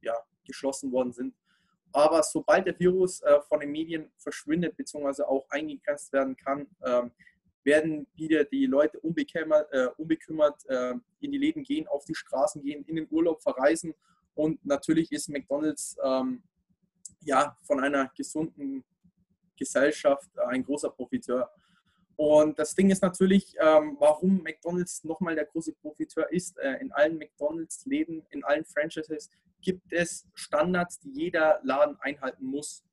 ja, 0.00 0.14
geschlossen 0.46 0.92
worden 0.92 1.12
sind. 1.12 1.34
Aber 1.92 2.22
sobald 2.24 2.66
der 2.66 2.78
Virus 2.78 3.20
äh, 3.22 3.40
von 3.48 3.60
den 3.60 3.70
Medien 3.70 4.10
verschwindet 4.18 4.76
bzw. 4.76 5.22
auch 5.22 5.48
eingegrenzt 5.50 6.12
werden 6.12 6.36
kann, 6.36 6.66
ähm, 6.84 7.12
werden 7.62 8.06
wieder 8.14 8.44
die 8.44 8.66
Leute 8.66 8.98
unbekümmert, 9.00 9.72
äh, 9.72 9.86
unbekümmert 9.96 10.68
äh, 10.68 10.94
in 11.20 11.32
die 11.32 11.38
Läden 11.38 11.62
gehen, 11.62 11.86
auf 11.86 12.04
die 12.04 12.14
Straßen 12.14 12.62
gehen, 12.62 12.84
in 12.86 12.96
den 12.96 13.06
Urlaub 13.10 13.42
verreisen 13.42 13.94
und 14.34 14.64
natürlich 14.66 15.12
ist 15.12 15.28
McDonald's 15.28 15.96
ähm, 16.02 16.42
ja, 17.20 17.56
von 17.62 17.82
einer 17.82 18.10
gesunden 18.16 18.84
Gesellschaft 19.56 20.28
ein 20.38 20.64
großer 20.64 20.90
Profiteur. 20.90 21.48
Und 22.16 22.58
das 22.58 22.74
Ding 22.74 22.90
ist 22.90 23.02
natürlich, 23.02 23.56
ähm, 23.60 23.96
warum 23.98 24.42
McDonald's 24.42 25.02
nochmal 25.04 25.34
der 25.34 25.46
große 25.46 25.72
Profiteur 25.72 26.30
ist. 26.32 26.58
Äh, 26.58 26.74
in 26.80 26.92
allen 26.92 27.18
McDonald's-Läden, 27.18 28.24
in 28.30 28.44
allen 28.44 28.64
Franchises 28.64 29.30
gibt 29.60 29.92
es 29.92 30.26
Standards, 30.34 31.00
die 31.00 31.10
jeder 31.10 31.60
Laden 31.64 31.96
einhalten 32.00 32.44
muss. 32.44 32.84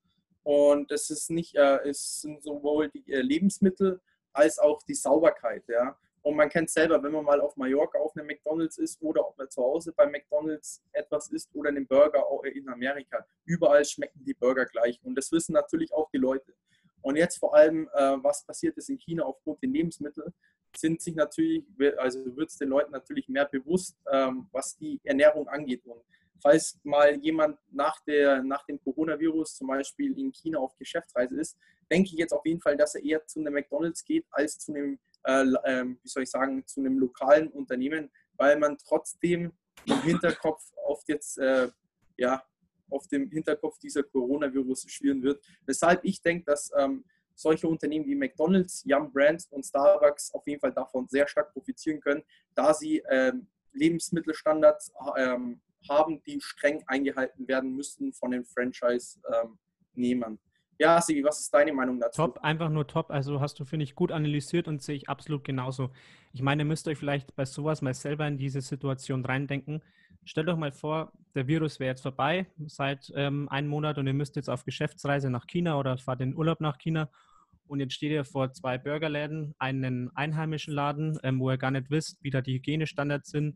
Und 0.44 0.90
das 0.90 1.10
ist 1.12 1.30
nicht, 1.30 1.56
äh, 1.56 1.88
es 1.88 2.22
sind 2.22 2.42
sowohl 2.42 2.90
die 2.90 3.12
äh, 3.12 3.22
Lebensmittel 3.22 4.02
als 4.34 4.58
auch 4.58 4.82
die 4.84 4.96
Sauberkeit. 4.96 5.64
Ja. 5.68 5.96
Und 6.24 6.36
man 6.36 6.50
kennt 6.50 6.70
selber, 6.70 7.02
wenn 7.04 7.12
man 7.12 7.26
mal 7.26 7.42
auf 7.42 7.58
Mallorca 7.58 8.00
auf 8.00 8.16
einem 8.16 8.28
McDonalds 8.28 8.78
ist 8.78 9.02
oder 9.02 9.28
ob 9.28 9.38
man 9.38 9.50
zu 9.50 9.62
Hause 9.62 9.92
bei 9.92 10.08
McDonalds 10.08 10.82
etwas 10.94 11.30
isst 11.30 11.50
oder 11.54 11.70
einen 11.70 11.86
Burger 11.86 12.24
in 12.46 12.70
Amerika. 12.70 13.26
Überall 13.46 13.86
schmecken 13.86 14.24
die 14.24 14.34
Burger 14.34 14.66
gleich. 14.66 15.00
Und 15.04 15.16
das 15.16 15.32
wissen 15.32 15.54
natürlich 15.54 15.94
auch 15.94 16.10
die 16.12 16.20
Leute. 16.20 16.54
Und 17.02 17.16
jetzt 17.16 17.38
vor 17.38 17.56
allem, 17.56 17.90
äh, 17.94 18.18
was 18.22 18.46
passiert 18.46 18.78
ist 18.78 18.90
in 18.90 18.98
China 18.98 19.24
aufgrund 19.24 19.62
der 19.62 19.70
Lebensmittel, 19.70 20.34
sind 20.76 21.02
sich 21.02 21.16
natürlich, 21.16 21.66
also 21.98 22.36
wird 22.38 22.50
es 22.50 22.58
den 22.58 22.70
Leuten 22.70 22.92
natürlich 22.92 23.28
mehr 23.28 23.46
bewusst, 23.46 23.98
ähm, 24.12 24.48
was 24.52 24.78
die 24.78 25.02
Ernährung 25.04 25.48
angeht. 25.50 25.86
Und 25.86 26.02
falls 26.42 26.80
mal 26.84 27.18
jemand 27.18 27.58
nach, 27.72 28.00
der, 28.06 28.42
nach 28.42 28.66
dem 28.66 28.82
Coronavirus 28.82 29.58
zum 29.58 29.68
Beispiel 29.68 30.18
in 30.18 30.32
China 30.32 30.60
auf 30.60 30.78
Geschäftsreise 30.78 31.36
ist, 31.40 31.58
denke 31.92 32.10
ich 32.14 32.18
jetzt 32.18 32.32
auf 32.32 32.46
jeden 32.46 32.62
Fall, 32.62 32.78
dass 32.78 32.96
er 32.96 33.04
eher 33.04 33.26
zu 33.28 33.40
einem 33.40 33.54
McDonalds 33.54 34.06
geht 34.06 34.26
als 34.32 34.60
zu 34.60 34.74
einem 34.74 34.98
äh, 35.24 35.46
ähm, 35.66 36.00
wie 36.02 36.10
soll 36.10 36.24
ich 36.24 36.32
sagen, 36.32 36.66
zu 36.66 36.80
einem 36.80 36.98
lokalen 36.98 37.50
Unternehmen, 37.50 38.12
weil 38.38 38.58
man 38.58 38.78
trotzdem 38.78 39.54
im 39.86 40.02
Hinterkopf 40.02 40.64
oft 40.86 41.08
jetzt, 41.10 41.38
äh, 41.38 41.70
ja, 42.18 42.44
auf 42.92 43.08
dem 43.08 43.30
Hinterkopf 43.30 43.80
dieser 43.80 44.04
Coronavirus 44.04 44.86
schwirren 44.90 45.24
wird. 45.24 45.44
Weshalb 45.66 46.04
ich 46.04 46.22
denke, 46.22 46.46
dass 46.46 46.72
ähm, 46.78 47.04
solche 47.36 47.68
Unternehmen 47.68 48.06
wie 48.06 48.16
McDonald's, 48.16 48.84
Yum 48.86 49.12
Brands 49.12 49.48
und 49.48 49.66
Starbucks 49.66 50.34
auf 50.34 50.46
jeden 50.46 50.60
Fall 50.60 50.74
davon 50.74 51.08
sehr 51.08 51.28
stark 51.28 51.52
profitieren 51.54 52.00
können, 52.00 52.24
da 52.54 52.74
sie 52.74 53.04
ähm, 53.10 53.48
Lebensmittelstandards 53.74 54.94
ähm, 55.18 55.62
haben, 55.90 56.22
die 56.24 56.40
streng 56.42 56.84
eingehalten 56.88 57.48
werden 57.48 57.76
müssten 57.76 58.14
von 58.14 58.32
den 58.32 58.46
Franchise-Nehmern. 58.46 60.40
Ja, 60.82 61.00
Sigi, 61.00 61.24
was 61.24 61.40
ist 61.40 61.54
deine 61.54 61.72
Meinung 61.74 62.00
dazu? 62.00 62.24
Top, 62.24 62.40
einfach 62.40 62.70
nur 62.70 62.88
top. 62.88 63.12
Also 63.12 63.40
hast 63.40 63.60
du, 63.60 63.66
finde 63.66 63.84
ich, 63.84 63.94
gut 63.94 64.12
analysiert 64.12 64.68
und 64.68 64.82
sehe 64.82 64.96
ich 64.96 65.10
absolut 65.10 65.44
genauso. 65.44 65.92
Ich 66.34 66.42
meine, 66.42 66.64
ihr 66.64 66.66
müsst 66.66 66.88
euch 66.88 66.98
vielleicht 66.98 67.36
bei 67.36 67.46
sowas 67.46 67.84
mal 67.84 67.94
selber 67.94 68.28
in 68.28 68.40
diese 68.40 68.62
Situation 68.62 69.24
reindenken. 69.24 69.84
Stellt 70.26 70.50
euch 70.50 70.56
mal 70.56 70.72
vor, 70.72 71.12
der 71.36 71.46
Virus 71.46 71.80
wäre 71.80 71.92
jetzt 71.92 72.02
vorbei 72.02 72.48
seit 72.66 73.14
ähm, 73.16 73.48
einem 73.50 73.68
Monat 73.68 74.00
und 74.00 74.08
ihr 74.08 74.16
müsst 74.16 74.36
jetzt 74.36 74.50
auf 74.50 74.66
Geschäftsreise 74.66 75.30
nach 75.30 75.46
China 75.46 75.78
oder 75.78 76.00
fahrt 76.00 76.22
in 76.22 76.36
Urlaub 76.36 76.62
nach 76.62 76.80
China 76.80 77.10
und 77.68 77.80
jetzt 77.80 77.94
steht 77.94 78.12
ihr 78.12 78.26
vor 78.26 78.52
zwei 78.52 78.80
Burgerläden, 78.80 79.54
einen 79.60 80.10
einheimischen 80.16 80.74
Laden, 80.74 81.20
ähm, 81.22 81.40
wo 81.40 81.52
ihr 81.52 81.58
gar 81.60 81.72
nicht 81.72 81.92
wisst, 81.92 82.24
wie 82.24 82.32
da 82.32 82.42
die 82.42 82.56
Hygienestandards 82.56 83.30
sind, 83.30 83.56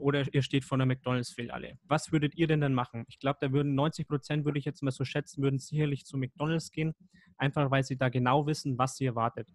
oder 0.00 0.24
ihr 0.32 0.42
steht 0.42 0.64
vor 0.64 0.76
einer 0.76 0.86
McDonalds-Filiale. 0.86 1.78
Was 1.84 2.12
würdet 2.12 2.34
ihr 2.36 2.46
denn 2.46 2.60
dann 2.60 2.74
machen? 2.74 3.04
Ich 3.08 3.18
glaube, 3.18 3.38
da 3.40 3.52
würden 3.52 3.74
90 3.74 4.08
Prozent, 4.08 4.44
würde 4.44 4.58
ich 4.58 4.64
jetzt 4.64 4.82
mal 4.82 4.90
so 4.90 5.04
schätzen, 5.04 5.42
würden 5.42 5.58
sicherlich 5.58 6.04
zu 6.04 6.16
McDonalds 6.16 6.70
gehen, 6.70 6.94
einfach 7.36 7.70
weil 7.70 7.84
sie 7.84 7.96
da 7.96 8.08
genau 8.08 8.46
wissen, 8.46 8.78
was 8.78 8.96
sie 8.96 9.06
erwartet. 9.06 9.48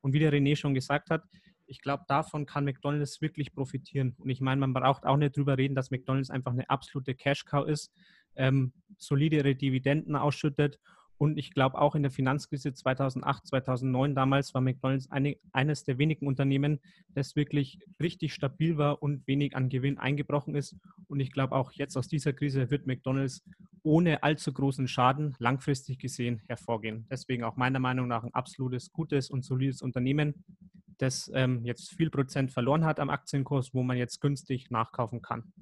Und 0.00 0.12
wie 0.12 0.18
der 0.18 0.32
René 0.32 0.56
schon 0.56 0.74
gesagt 0.74 1.10
hat, 1.10 1.24
ich 1.66 1.80
glaube, 1.80 2.04
davon 2.08 2.44
kann 2.44 2.64
McDonalds 2.64 3.20
wirklich 3.22 3.54
profitieren. 3.54 4.14
Und 4.18 4.28
ich 4.30 4.40
meine, 4.40 4.60
man 4.60 4.74
braucht 4.74 5.06
auch 5.06 5.16
nicht 5.16 5.36
drüber 5.36 5.56
reden, 5.56 5.74
dass 5.74 5.90
McDonalds 5.90 6.30
einfach 6.30 6.52
eine 6.52 6.68
absolute 6.68 7.14
Cash-Cow 7.14 7.66
ist, 7.66 7.92
ähm, 8.36 8.72
solide 8.98 9.36
ihre 9.36 9.54
Dividenden 9.54 10.16
ausschüttet 10.16 10.78
und 11.22 11.38
ich 11.38 11.52
glaube 11.52 11.80
auch 11.80 11.94
in 11.94 12.02
der 12.02 12.10
Finanzkrise 12.10 12.74
2008, 12.74 13.46
2009 13.46 14.16
damals 14.16 14.54
war 14.54 14.60
McDonald's 14.60 15.08
eine, 15.08 15.36
eines 15.52 15.84
der 15.84 15.96
wenigen 15.96 16.26
Unternehmen, 16.26 16.80
das 17.14 17.36
wirklich 17.36 17.78
richtig 18.00 18.34
stabil 18.34 18.76
war 18.76 19.04
und 19.04 19.24
wenig 19.28 19.54
an 19.54 19.68
Gewinn 19.68 19.98
eingebrochen 19.98 20.56
ist. 20.56 20.74
Und 21.06 21.20
ich 21.20 21.30
glaube 21.30 21.54
auch 21.54 21.70
jetzt 21.74 21.96
aus 21.96 22.08
dieser 22.08 22.32
Krise 22.32 22.72
wird 22.72 22.88
McDonald's 22.88 23.44
ohne 23.84 24.24
allzu 24.24 24.52
großen 24.52 24.88
Schaden 24.88 25.36
langfristig 25.38 26.00
gesehen 26.00 26.42
hervorgehen. 26.48 27.06
Deswegen 27.08 27.44
auch 27.44 27.54
meiner 27.54 27.78
Meinung 27.78 28.08
nach 28.08 28.24
ein 28.24 28.34
absolutes 28.34 28.90
gutes 28.90 29.30
und 29.30 29.44
solides 29.44 29.80
Unternehmen, 29.80 30.42
das 30.98 31.30
ähm, 31.36 31.64
jetzt 31.64 31.94
viel 31.94 32.10
Prozent 32.10 32.50
verloren 32.50 32.84
hat 32.84 32.98
am 32.98 33.10
Aktienkurs, 33.10 33.72
wo 33.72 33.84
man 33.84 33.96
jetzt 33.96 34.20
günstig 34.20 34.72
nachkaufen 34.72 35.22
kann. 35.22 35.52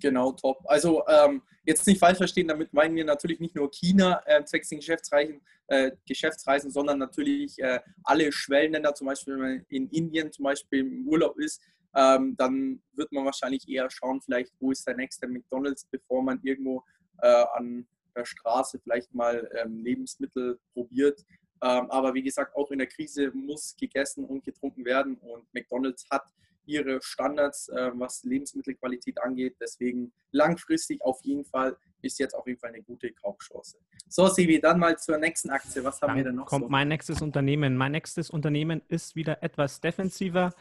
Genau, 0.00 0.32
top. 0.32 0.58
Also 0.66 1.02
ähm, 1.08 1.42
jetzt 1.64 1.86
nicht 1.86 1.98
falsch 1.98 2.18
verstehen, 2.18 2.48
damit 2.48 2.72
meinen 2.72 2.94
wir 2.94 3.04
natürlich 3.04 3.40
nicht 3.40 3.54
nur 3.54 3.70
China 3.70 4.22
äh, 4.26 4.44
zwecks 4.44 4.68
den 4.68 4.78
Geschäftsreisen, 4.78 5.40
äh, 5.68 5.92
Geschäftsreisen, 6.06 6.70
sondern 6.70 6.98
natürlich 6.98 7.58
äh, 7.58 7.80
alle 8.04 8.30
Schwellenländer, 8.30 8.94
zum 8.94 9.06
Beispiel 9.06 9.34
wenn 9.34 9.40
man 9.40 9.66
in 9.68 9.88
Indien 9.90 10.32
zum 10.32 10.44
Beispiel 10.44 10.80
im 10.80 11.08
Urlaub 11.08 11.38
ist, 11.38 11.62
ähm, 11.94 12.36
dann 12.36 12.82
wird 12.92 13.10
man 13.12 13.24
wahrscheinlich 13.24 13.66
eher 13.68 13.88
schauen, 13.90 14.20
vielleicht 14.20 14.52
wo 14.60 14.70
ist 14.70 14.86
der 14.86 14.96
nächste 14.96 15.26
McDonald's, 15.26 15.86
bevor 15.90 16.22
man 16.22 16.40
irgendwo 16.42 16.84
äh, 17.22 17.44
an 17.54 17.86
der 18.14 18.26
Straße 18.26 18.78
vielleicht 18.78 19.14
mal 19.14 19.48
ähm, 19.54 19.82
Lebensmittel 19.82 20.58
probiert. 20.74 21.24
Ähm, 21.62 21.90
aber 21.90 22.12
wie 22.12 22.22
gesagt, 22.22 22.54
auch 22.54 22.70
in 22.70 22.78
der 22.78 22.86
Krise 22.86 23.30
muss 23.32 23.74
gegessen 23.76 24.26
und 24.26 24.44
getrunken 24.44 24.84
werden 24.84 25.16
und 25.16 25.52
McDonald's 25.54 26.06
hat 26.10 26.24
ihre 26.66 27.00
Standards, 27.02 27.68
äh, 27.68 27.90
was 27.94 28.22
Lebensmittelqualität 28.24 29.22
angeht. 29.22 29.56
Deswegen 29.60 30.12
langfristig 30.32 31.02
auf 31.02 31.20
jeden 31.22 31.44
Fall 31.44 31.76
ist 32.02 32.18
jetzt 32.18 32.34
auf 32.34 32.46
jeden 32.46 32.58
Fall 32.58 32.70
eine 32.70 32.82
gute 32.82 33.10
Kaufchance. 33.12 33.78
So, 34.08 34.28
Sebi, 34.28 34.60
dann 34.60 34.78
mal 34.78 34.98
zur 34.98 35.18
nächsten 35.18 35.50
Aktie. 35.50 35.82
Was 35.82 36.00
haben 36.02 36.08
dann 36.08 36.16
wir 36.16 36.24
denn 36.24 36.34
noch? 36.36 36.46
Kommt 36.46 36.64
so? 36.64 36.68
mein 36.70 36.88
nächstes 36.88 37.22
Unternehmen. 37.22 37.76
Mein 37.76 37.92
nächstes 37.92 38.30
Unternehmen 38.30 38.82
ist 38.88 39.16
wieder 39.16 39.42
etwas 39.42 39.80
defensiver 39.80 40.54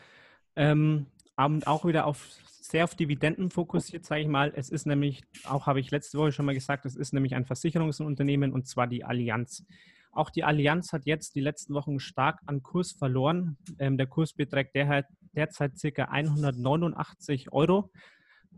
ähm, 0.56 1.08
und 1.36 1.68
auch 1.68 1.86
wieder 1.86 2.06
auf 2.06 2.28
sehr 2.62 2.84
auf 2.84 2.96
Dividenden 2.96 3.52
fokussiert, 3.52 4.06
sage 4.06 4.22
ich 4.22 4.28
mal. 4.28 4.52
Es 4.56 4.70
ist 4.70 4.88
nämlich, 4.88 5.24
auch 5.46 5.68
habe 5.68 5.80
ich 5.80 5.92
letzte 5.92 6.18
Woche 6.18 6.32
schon 6.32 6.46
mal 6.46 6.56
gesagt, 6.56 6.86
es 6.86 6.96
ist 6.96 7.14
nämlich 7.14 7.36
ein 7.36 7.46
Versicherungsunternehmen 7.46 8.52
und 8.52 8.68
zwar 8.68 8.88
die 8.88 9.04
Allianz. 9.04 9.64
Auch 10.12 10.30
die 10.30 10.44
Allianz 10.44 10.92
hat 10.94 11.06
jetzt 11.06 11.36
die 11.36 11.42
letzten 11.42 11.74
Wochen 11.74 12.00
stark 12.00 12.40
an 12.46 12.64
Kurs 12.64 12.94
verloren. 12.94 13.58
Ähm, 13.80 13.98
der 13.98 14.08
Kurs 14.08 14.34
beträgt 14.34 14.74
der, 14.74 15.06
derzeit 15.36 15.74
ca. 15.82 16.04
189 16.06 17.52
Euro. 17.52 17.92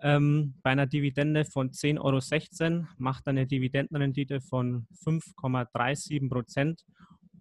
Ähm, 0.02 0.54
bei 0.62 0.72
einer 0.72 0.86
Dividende 0.86 1.44
von 1.46 1.72
10,16 1.72 2.02
Euro 2.78 2.88
macht 2.98 3.28
eine 3.28 3.48
Dividendenrendite 3.48 4.42
von 4.42 4.88
5,37 5.04 6.30
Prozent 6.30 6.86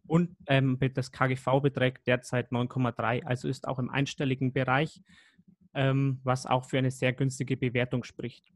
und 0.06 0.36
ähm, 0.46 0.78
das 0.94 1.12
KGV 1.12 1.60
beträgt 1.62 2.06
derzeit 2.06 2.50
9,3, 2.52 3.24
also 3.24 3.48
ist 3.48 3.66
auch 3.66 3.78
im 3.78 3.90
einstelligen 3.90 4.52
Bereich, 4.52 5.02
ähm, 5.74 6.20
was 6.22 6.46
auch 6.46 6.64
für 6.64 6.78
eine 6.78 6.90
sehr 6.90 7.12
günstige 7.12 7.56
Bewertung 7.56 8.04
spricht. 8.04 8.52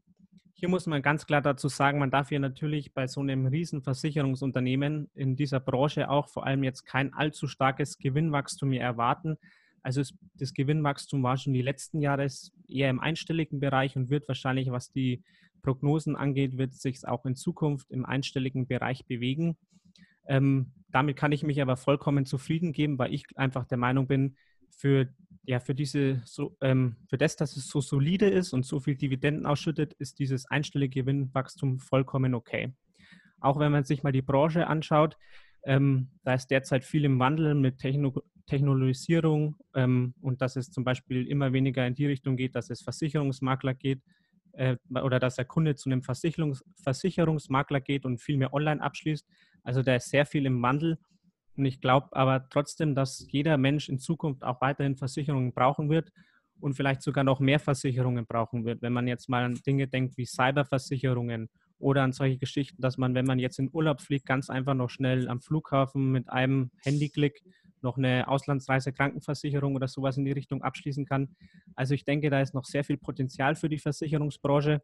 Hier 0.53 0.69
muss 0.69 0.85
man 0.85 1.01
ganz 1.01 1.25
klar 1.25 1.41
dazu 1.41 1.67
sagen, 1.67 1.99
man 1.99 2.11
darf 2.11 2.29
hier 2.29 2.39
natürlich 2.39 2.93
bei 2.93 3.07
so 3.07 3.21
einem 3.21 3.47
riesen 3.47 3.81
Versicherungsunternehmen 3.81 5.09
in 5.15 5.35
dieser 5.35 5.59
Branche 5.59 6.09
auch 6.09 6.29
vor 6.29 6.45
allem 6.45 6.63
jetzt 6.63 6.85
kein 6.85 7.13
allzu 7.13 7.47
starkes 7.47 7.97
Gewinnwachstum 7.97 8.69
mehr 8.69 8.83
erwarten. 8.83 9.37
Also 9.83 10.01
das 10.35 10.53
Gewinnwachstum 10.53 11.23
war 11.23 11.37
schon 11.37 11.53
die 11.53 11.61
letzten 11.61 12.01
Jahre 12.01 12.27
eher 12.67 12.89
im 12.89 12.99
einstelligen 12.99 13.59
Bereich 13.59 13.95
und 13.95 14.09
wird 14.09 14.27
wahrscheinlich, 14.27 14.71
was 14.71 14.91
die 14.91 15.23
Prognosen 15.61 16.15
angeht, 16.15 16.57
wird 16.57 16.73
sich 16.73 17.07
auch 17.07 17.25
in 17.25 17.35
Zukunft 17.35 17.89
im 17.91 18.05
einstelligen 18.05 18.67
Bereich 18.67 19.05
bewegen. 19.05 19.57
Ähm, 20.27 20.71
damit 20.89 21.17
kann 21.17 21.31
ich 21.31 21.43
mich 21.43 21.61
aber 21.61 21.77
vollkommen 21.77 22.25
zufrieden 22.25 22.73
geben, 22.73 22.97
weil 22.99 23.13
ich 23.13 23.25
einfach 23.35 23.65
der 23.65 23.77
Meinung 23.77 24.07
bin, 24.07 24.35
für 24.69 25.09
ja, 25.43 25.59
für 25.59 25.73
diese, 25.73 26.21
so, 26.25 26.55
ähm, 26.61 26.97
für 27.09 27.17
das, 27.17 27.35
dass 27.35 27.57
es 27.57 27.67
so 27.67 27.81
solide 27.81 28.29
ist 28.29 28.53
und 28.53 28.65
so 28.65 28.79
viel 28.79 28.95
Dividenden 28.95 29.45
ausschüttet, 29.45 29.93
ist 29.93 30.19
dieses 30.19 30.45
einstellige 30.45 31.01
Gewinnwachstum 31.01 31.79
vollkommen 31.79 32.35
okay. 32.35 32.73
Auch 33.39 33.57
wenn 33.59 33.71
man 33.71 33.83
sich 33.83 34.03
mal 34.03 34.11
die 34.11 34.21
Branche 34.21 34.67
anschaut, 34.67 35.17
ähm, 35.63 36.09
da 36.23 36.35
ist 36.35 36.47
derzeit 36.47 36.83
viel 36.83 37.05
im 37.05 37.19
Wandel 37.19 37.55
mit 37.55 37.79
Techno 37.79 38.13
Technologisierung 38.45 39.55
ähm, 39.75 40.13
und 40.21 40.41
dass 40.41 40.55
es 40.55 40.71
zum 40.71 40.83
Beispiel 40.83 41.27
immer 41.27 41.53
weniger 41.53 41.85
in 41.85 41.95
die 41.95 42.07
Richtung 42.07 42.37
geht, 42.37 42.55
dass 42.55 42.69
es 42.69 42.81
Versicherungsmakler 42.81 43.73
geht 43.73 44.01
äh, 44.53 44.77
oder 44.89 45.19
dass 45.19 45.35
der 45.35 45.45
Kunde 45.45 45.75
zu 45.75 45.89
einem 45.89 46.03
Versicherungs 46.03 46.63
Versicherungsmakler 46.83 47.81
geht 47.81 48.05
und 48.05 48.19
viel 48.21 48.37
mehr 48.37 48.53
online 48.53 48.81
abschließt. 48.81 49.27
Also 49.63 49.83
da 49.83 49.95
ist 49.95 50.09
sehr 50.09 50.25
viel 50.25 50.45
im 50.45 50.61
Wandel 50.61 50.97
und 51.57 51.65
ich 51.65 51.81
glaube 51.81 52.09
aber 52.11 52.47
trotzdem, 52.49 52.95
dass 52.95 53.25
jeder 53.29 53.57
Mensch 53.57 53.89
in 53.89 53.99
Zukunft 53.99 54.43
auch 54.43 54.61
weiterhin 54.61 54.95
Versicherungen 54.95 55.53
brauchen 55.53 55.89
wird 55.89 56.11
und 56.59 56.75
vielleicht 56.75 57.01
sogar 57.01 57.23
noch 57.23 57.39
mehr 57.39 57.59
Versicherungen 57.59 58.25
brauchen 58.25 58.65
wird. 58.65 58.81
Wenn 58.81 58.93
man 58.93 59.07
jetzt 59.07 59.29
mal 59.29 59.43
an 59.43 59.55
Dinge 59.65 59.87
denkt 59.87 60.17
wie 60.17 60.25
Cyberversicherungen 60.25 61.49
oder 61.79 62.03
an 62.03 62.13
solche 62.13 62.37
Geschichten, 62.37 62.81
dass 62.81 62.97
man, 62.97 63.15
wenn 63.15 63.25
man 63.25 63.39
jetzt 63.39 63.59
in 63.59 63.69
Urlaub 63.73 64.01
fliegt, 64.01 64.25
ganz 64.25 64.49
einfach 64.49 64.75
noch 64.75 64.89
schnell 64.89 65.27
am 65.27 65.41
Flughafen 65.41 66.11
mit 66.11 66.29
einem 66.29 66.71
Handyklick 66.83 67.43
noch 67.83 67.97
eine 67.97 68.27
Auslandsreise-Krankenversicherung 68.27 69.75
oder 69.75 69.87
sowas 69.87 70.17
in 70.17 70.25
die 70.25 70.31
Richtung 70.31 70.63
abschließen 70.63 71.05
kann. 71.05 71.35
Also 71.75 71.93
ich 71.93 72.05
denke, 72.05 72.29
da 72.29 72.41
ist 72.41 72.53
noch 72.53 72.65
sehr 72.65 72.83
viel 72.83 72.97
Potenzial 72.97 73.55
für 73.55 73.69
die 73.69 73.79
Versicherungsbranche, 73.79 74.81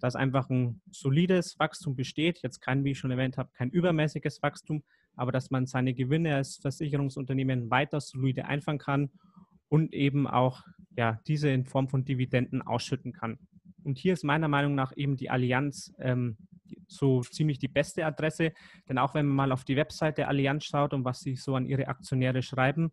dass 0.00 0.16
einfach 0.16 0.48
ein 0.50 0.80
solides 0.90 1.58
Wachstum 1.58 1.94
besteht. 1.96 2.40
Jetzt 2.42 2.60
kein, 2.60 2.84
wie 2.84 2.92
ich 2.92 2.98
schon 2.98 3.10
erwähnt 3.10 3.38
habe, 3.38 3.50
kein 3.54 3.70
übermäßiges 3.70 4.42
Wachstum, 4.42 4.82
aber 5.16 5.32
dass 5.32 5.50
man 5.50 5.66
seine 5.66 5.94
Gewinne 5.94 6.36
als 6.36 6.56
Versicherungsunternehmen 6.56 7.70
weiter 7.70 8.00
solide 8.00 8.46
einfangen 8.46 8.78
kann 8.78 9.10
und 9.68 9.92
eben 9.92 10.26
auch 10.26 10.64
ja, 10.96 11.20
diese 11.26 11.50
in 11.50 11.64
Form 11.64 11.88
von 11.88 12.04
Dividenden 12.04 12.62
ausschütten 12.62 13.12
kann. 13.12 13.38
Und 13.84 13.98
hier 13.98 14.12
ist 14.12 14.24
meiner 14.24 14.48
Meinung 14.48 14.74
nach 14.74 14.92
eben 14.96 15.16
die 15.16 15.30
Allianz 15.30 15.92
ähm, 15.98 16.36
so 16.86 17.22
ziemlich 17.22 17.58
die 17.58 17.68
beste 17.68 18.04
Adresse, 18.04 18.52
denn 18.88 18.98
auch 18.98 19.14
wenn 19.14 19.26
man 19.26 19.36
mal 19.36 19.52
auf 19.52 19.64
die 19.64 19.76
Website 19.76 20.18
der 20.18 20.28
Allianz 20.28 20.64
schaut 20.64 20.94
und 20.94 21.04
was 21.04 21.20
sie 21.20 21.36
so 21.36 21.54
an 21.54 21.66
ihre 21.66 21.88
Aktionäre 21.88 22.42
schreiben, 22.42 22.90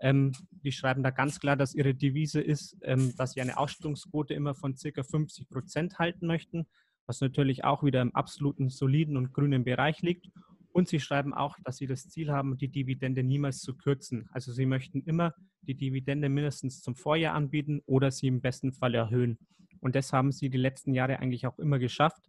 ähm, 0.00 0.32
die 0.50 0.72
schreiben 0.72 1.02
da 1.02 1.10
ganz 1.10 1.40
klar, 1.40 1.56
dass 1.56 1.74
ihre 1.74 1.94
Devise 1.94 2.40
ist, 2.40 2.76
ähm, 2.82 3.14
dass 3.16 3.32
sie 3.32 3.40
eine 3.40 3.56
Ausschüttungsquote 3.56 4.34
immer 4.34 4.54
von 4.54 4.76
circa 4.76 5.02
50 5.02 5.48
Prozent 5.48 5.98
halten 5.98 6.26
möchten, 6.26 6.66
was 7.06 7.20
natürlich 7.20 7.64
auch 7.64 7.82
wieder 7.82 8.02
im 8.02 8.14
absoluten 8.14 8.68
soliden 8.68 9.16
und 9.16 9.32
grünen 9.32 9.64
Bereich 9.64 10.02
liegt. 10.02 10.28
Und 10.72 10.88
sie 10.88 11.00
schreiben 11.00 11.32
auch, 11.32 11.56
dass 11.64 11.78
sie 11.78 11.86
das 11.86 12.08
Ziel 12.08 12.30
haben, 12.30 12.58
die 12.58 12.68
Dividende 12.68 13.22
niemals 13.22 13.60
zu 13.60 13.74
kürzen. 13.74 14.28
Also 14.32 14.52
sie 14.52 14.66
möchten 14.66 15.02
immer 15.04 15.34
die 15.62 15.74
Dividende 15.74 16.28
mindestens 16.28 16.82
zum 16.82 16.94
Vorjahr 16.94 17.34
anbieten 17.34 17.80
oder 17.86 18.10
sie 18.10 18.26
im 18.26 18.42
besten 18.42 18.72
Fall 18.72 18.94
erhöhen. 18.94 19.38
Und 19.80 19.94
das 19.94 20.12
haben 20.12 20.32
sie 20.32 20.50
die 20.50 20.58
letzten 20.58 20.92
Jahre 20.92 21.18
eigentlich 21.18 21.46
auch 21.46 21.58
immer 21.58 21.78
geschafft. 21.78 22.28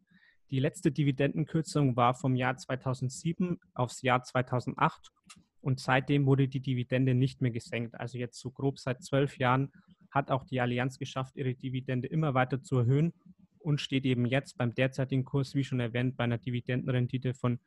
Die 0.49 0.60
letzte 0.60 0.91
Dividendenkürzung 0.91 1.95
war 1.97 2.13
vom 2.13 2.36
Jahr 2.36 2.55
2007 2.55 3.60
aufs 3.73 4.01
Jahr 4.01 4.23
2008 4.23 5.12
und 5.60 5.79
seitdem 5.79 6.25
wurde 6.25 6.47
die 6.47 6.62
Dividende 6.62 7.13
nicht 7.13 7.41
mehr 7.41 7.51
gesenkt. 7.51 7.95
Also 7.95 8.17
jetzt 8.17 8.39
so 8.39 8.51
grob 8.51 8.79
seit 8.79 9.03
zwölf 9.03 9.38
Jahren 9.38 9.71
hat 10.10 10.31
auch 10.31 10.45
die 10.45 10.62
Allianz 10.62 10.97
geschafft, 10.97 11.36
ihre 11.36 11.53
Dividende 11.53 12.07
immer 12.07 12.33
weiter 12.33 12.63
zu 12.63 12.77
erhöhen 12.77 13.13
und 13.60 13.81
steht 13.81 14.05
eben 14.05 14.25
jetzt 14.25 14.57
beim 14.57 14.73
derzeitigen 14.73 15.25
Kurs, 15.25 15.53
wie 15.53 15.65
schon 15.65 15.81
erwähnt, 15.81 16.15
bei 16.15 16.23
einer 16.23 16.38
Dividendenrendite 16.38 17.33
von 17.33 17.60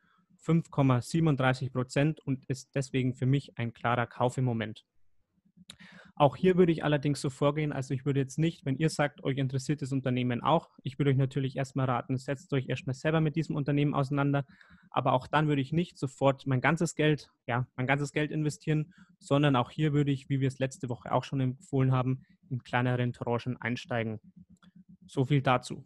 5,37 0.43 1.71
Prozent 1.71 2.19
und 2.21 2.43
ist 2.45 2.73
deswegen 2.73 3.13
für 3.13 3.27
mich 3.27 3.57
ein 3.59 3.73
klarer 3.73 4.07
Kauf 4.07 4.37
im 4.37 4.45
Moment. 4.45 4.83
Auch 6.15 6.35
hier 6.35 6.57
würde 6.57 6.71
ich 6.71 6.83
allerdings 6.83 7.21
so 7.21 7.29
vorgehen, 7.29 7.71
also 7.71 7.93
ich 7.93 8.05
würde 8.05 8.19
jetzt 8.19 8.37
nicht, 8.37 8.65
wenn 8.65 8.75
ihr 8.77 8.89
sagt, 8.89 9.23
euch 9.23 9.37
interessiert 9.37 9.81
das 9.81 9.91
Unternehmen 9.91 10.41
auch, 10.41 10.69
ich 10.83 10.99
würde 10.99 11.11
euch 11.11 11.17
natürlich 11.17 11.55
erstmal 11.55 11.85
raten, 11.85 12.17
setzt 12.17 12.53
euch 12.53 12.69
erstmal 12.69 12.93
selber 12.93 13.21
mit 13.21 13.35
diesem 13.35 13.55
Unternehmen 13.55 13.93
auseinander, 13.93 14.45
aber 14.89 15.13
auch 15.13 15.27
dann 15.27 15.47
würde 15.47 15.61
ich 15.61 15.71
nicht 15.71 15.97
sofort 15.97 16.45
mein 16.45 16.61
ganzes 16.61 16.95
Geld, 16.95 17.31
ja, 17.47 17.65
mein 17.75 17.87
ganzes 17.87 18.11
Geld 18.11 18.31
investieren, 18.31 18.93
sondern 19.19 19.55
auch 19.55 19.71
hier 19.71 19.93
würde 19.93 20.11
ich, 20.11 20.29
wie 20.29 20.41
wir 20.41 20.49
es 20.49 20.59
letzte 20.59 20.89
Woche 20.89 21.11
auch 21.11 21.23
schon 21.23 21.39
empfohlen 21.39 21.91
haben, 21.91 22.23
in 22.49 22.61
kleineren 22.61 23.13
Tranchen 23.13 23.59
einsteigen. 23.59 24.19
So 25.07 25.25
viel 25.25 25.41
dazu. 25.41 25.85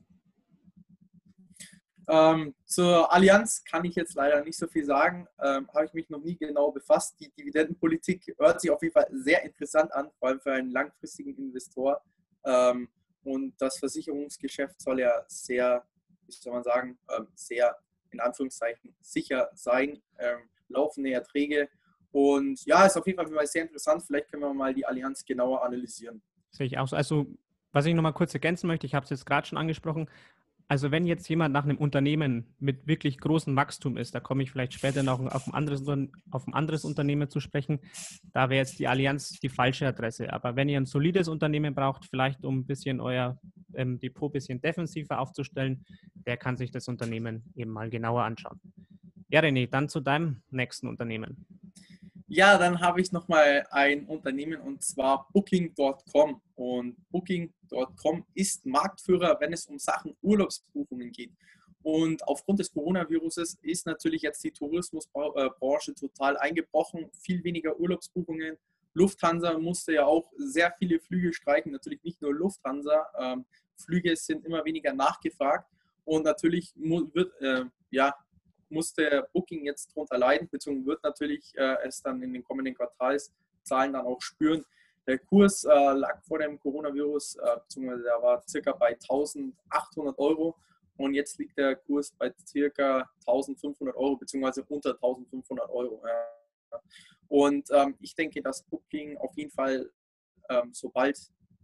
Ähm, 2.08 2.54
zur 2.66 3.12
Allianz 3.12 3.64
kann 3.64 3.84
ich 3.86 3.96
jetzt 3.96 4.16
leider 4.16 4.44
nicht 4.44 4.58
so 4.58 4.68
viel 4.68 4.86
sagen. 4.86 5.28
Ähm, 5.40 5.68
Habe 5.74 5.86
ich 5.86 5.94
mich 5.94 6.10
noch 6.10 6.22
nie 6.22 6.38
genau 6.38 6.72
befasst. 6.72 7.20
Die 7.20 7.32
Dividendenpolitik 7.32 8.36
hört 8.38 8.62
sich 8.62 8.70
auf 8.70 8.82
jeden 8.82 8.94
Fall 8.94 9.08
sehr 9.12 9.44
interessant 9.44 9.92
an, 9.94 10.12
vor 10.20 10.30
allem 10.30 10.40
für 10.40 10.54
einen 10.54 10.72
langfristigen 10.72 11.36
Investor. 11.36 12.02
Ähm, 12.46 12.90
und 13.24 13.60
das 13.60 13.80
Versicherungsgeschäft 13.80 14.80
soll 14.80 15.00
ja 15.00 15.24
sehr, 15.28 15.84
wie 16.28 16.32
soll 16.32 16.54
man 16.54 16.64
sagen, 16.64 17.00
ähm, 17.16 17.28
sehr 17.34 17.76
in 18.12 18.20
Anführungszeichen 18.20 18.96
sicher 19.02 19.50
sein. 19.56 20.02
Ähm, 20.20 20.50
laufende 20.68 21.12
Erträge. 21.12 21.70
Und 22.12 22.64
ja, 22.66 22.86
ist 22.86 22.98
auf 22.98 23.06
jeden 23.08 23.18
Fall 23.18 23.48
sehr 23.48 23.64
interessant. 23.64 24.04
Vielleicht 24.04 24.30
können 24.30 24.44
wir 24.44 24.54
mal 24.54 24.74
die 24.74 24.86
Allianz 24.86 25.26
genauer 25.26 25.64
analysieren. 25.64 26.22
Sehe 26.52 26.68
ich 26.68 26.78
auch 26.78 26.88
so. 26.88 26.96
Also 26.96 27.26
was 27.72 27.86
ich 27.86 27.94
noch 27.94 28.04
mal 28.04 28.14
kurz 28.14 28.34
ergänzen 28.34 28.68
möchte, 28.68 28.86
ich 28.86 28.96
habe 28.96 29.04
es 29.04 29.10
jetzt 29.10 29.26
gerade 29.26 29.46
schon 29.46 29.58
angesprochen, 29.58 30.10
also 30.68 30.92
wenn 30.92 31.06
jetzt 31.06 31.28
jemand 31.30 31.54
nach 31.54 31.64
einem 31.64 31.78
Unternehmen 31.78 32.56
mit 32.60 32.88
wirklich 32.88 33.20
großem 33.20 33.56
Wachstum 33.56 33.98
ist, 33.98 34.16
da 34.16 34.20
komme 34.20 34.44
ich 34.44 34.52
vielleicht 34.52 34.74
später 34.74 35.04
noch 35.04 35.20
auf 35.20 35.48
ein 35.48 35.54
anderes, 35.54 35.84
auf 36.32 36.48
ein 36.48 36.54
anderes 36.54 36.86
Unternehmen 36.86 37.30
zu 37.30 37.40
sprechen, 37.40 37.80
da 38.34 38.50
wäre 38.50 38.62
jetzt 38.62 38.80
die 38.80 38.88
Allianz 38.88 39.40
die 39.40 39.50
falsche 39.50 39.88
Adresse. 39.88 40.34
Aber 40.34 40.56
wenn 40.56 40.70
ihr 40.70 40.80
ein 40.80 40.86
solides 40.86 41.28
Unternehmen 41.28 41.76
braucht, 41.76 42.06
vielleicht 42.06 42.44
um 42.44 42.60
ein 42.60 42.66
bisschen 42.66 43.00
euer 43.00 43.40
ähm, 43.76 44.00
Depot 44.00 44.32
ein 44.32 44.34
bisschen 44.34 44.62
defensiver 44.62 45.20
aufzustellen, 45.20 45.86
der 46.26 46.38
kann 46.38 46.58
sich 46.58 46.72
das 46.72 46.88
Unternehmen 46.88 47.44
eben 47.56 47.72
mal 47.72 47.90
genauer 47.90 48.24
anschauen. 48.24 48.60
Ja, 49.30 49.42
René, 49.42 49.70
dann 49.70 49.90
zu 49.90 50.00
deinem 50.00 50.42
nächsten 50.50 50.88
Unternehmen. 50.88 51.46
Ja, 52.28 52.58
dann 52.58 52.80
habe 52.82 53.02
ich 53.02 53.12
nochmal 53.12 53.68
ein 53.70 54.06
Unternehmen 54.06 54.60
und 54.62 54.82
zwar 54.82 55.28
Booking.com. 55.32 56.42
Und 56.56 56.96
Booking.com 57.70 58.26
ist 58.34 58.66
Marktführer, 58.66 59.38
wenn 59.40 59.54
es 59.54 59.66
um 59.68 59.80
Sachen 59.80 60.16
Urlaubsbuchungen 60.22 61.12
geht. 61.12 61.32
Und 61.84 62.28
aufgrund 62.28 62.60
des 62.60 62.72
Coronaviruses 62.72 63.60
ist 63.62 63.86
natürlich 63.86 64.24
jetzt 64.24 64.44
die 64.44 64.52
Tourismusbranche 64.52 65.94
total 65.94 66.38
eingebrochen. 66.38 67.12
Viel 67.22 67.44
weniger 67.44 67.80
Urlaubsbuchungen. 67.80 68.58
Lufthansa 68.94 69.58
musste 69.60 69.94
ja 69.94 70.06
auch 70.06 70.32
sehr 70.38 70.74
viele 70.80 71.00
Flüge 71.00 71.32
streichen. 71.34 71.72
Natürlich 71.72 72.02
nicht 72.04 72.22
nur 72.22 72.34
Lufthansa. 72.34 73.08
Ähm, 73.20 73.46
Flüge 73.76 74.16
sind 74.16 74.46
immer 74.46 74.66
weniger 74.66 74.94
nachgefragt. 74.94 75.70
Und 76.06 76.24
natürlich 76.24 76.74
wird, 76.76 77.40
äh, 77.42 77.66
ja, 77.92 78.16
musste 78.70 79.28
Booking 79.32 79.66
jetzt 79.66 79.92
darunter 79.92 80.18
leiden, 80.18 80.50
beziehungsweise 80.50 80.88
wird 80.88 81.04
natürlich 81.04 81.54
äh, 81.56 81.78
es 81.86 82.02
dann 82.02 82.22
in 82.24 82.34
den 82.34 82.44
kommenden 82.44 82.74
Quartalszahlen 82.74 83.94
dann 83.94 84.06
auch 84.06 84.22
spüren. 84.22 84.66
Der 85.08 85.20
Kurs 85.20 85.64
äh, 85.64 85.94
lag 85.94 86.24
vor 86.24 86.40
dem 86.40 86.60
Coronavirus, 86.60 87.36
äh, 87.36 87.58
beziehungsweise 87.62 88.04
der 88.04 88.22
war 88.22 88.44
circa 88.48 88.72
bei 88.72 88.90
1800 88.90 90.18
Euro 90.18 90.56
und 90.98 91.14
jetzt 91.14 91.38
liegt 91.38 91.58
der 91.58 91.76
Kurs 91.76 92.12
bei 92.12 92.34
circa 92.46 93.10
1500 93.28 93.96
Euro, 93.96 94.18
beziehungsweise 94.18 94.64
unter 94.64 94.92
1500 94.92 95.70
Euro. 95.70 96.02
Ja. 96.08 96.82
Und 97.28 97.70
ähm, 97.72 97.96
ich 98.00 98.16
denke, 98.16 98.42
dass 98.42 98.64
Booking 98.64 99.18
auf 99.18 99.36
jeden 99.36 99.52
Fall, 99.52 99.92
ähm, 100.50 100.70
sobald 100.74 101.20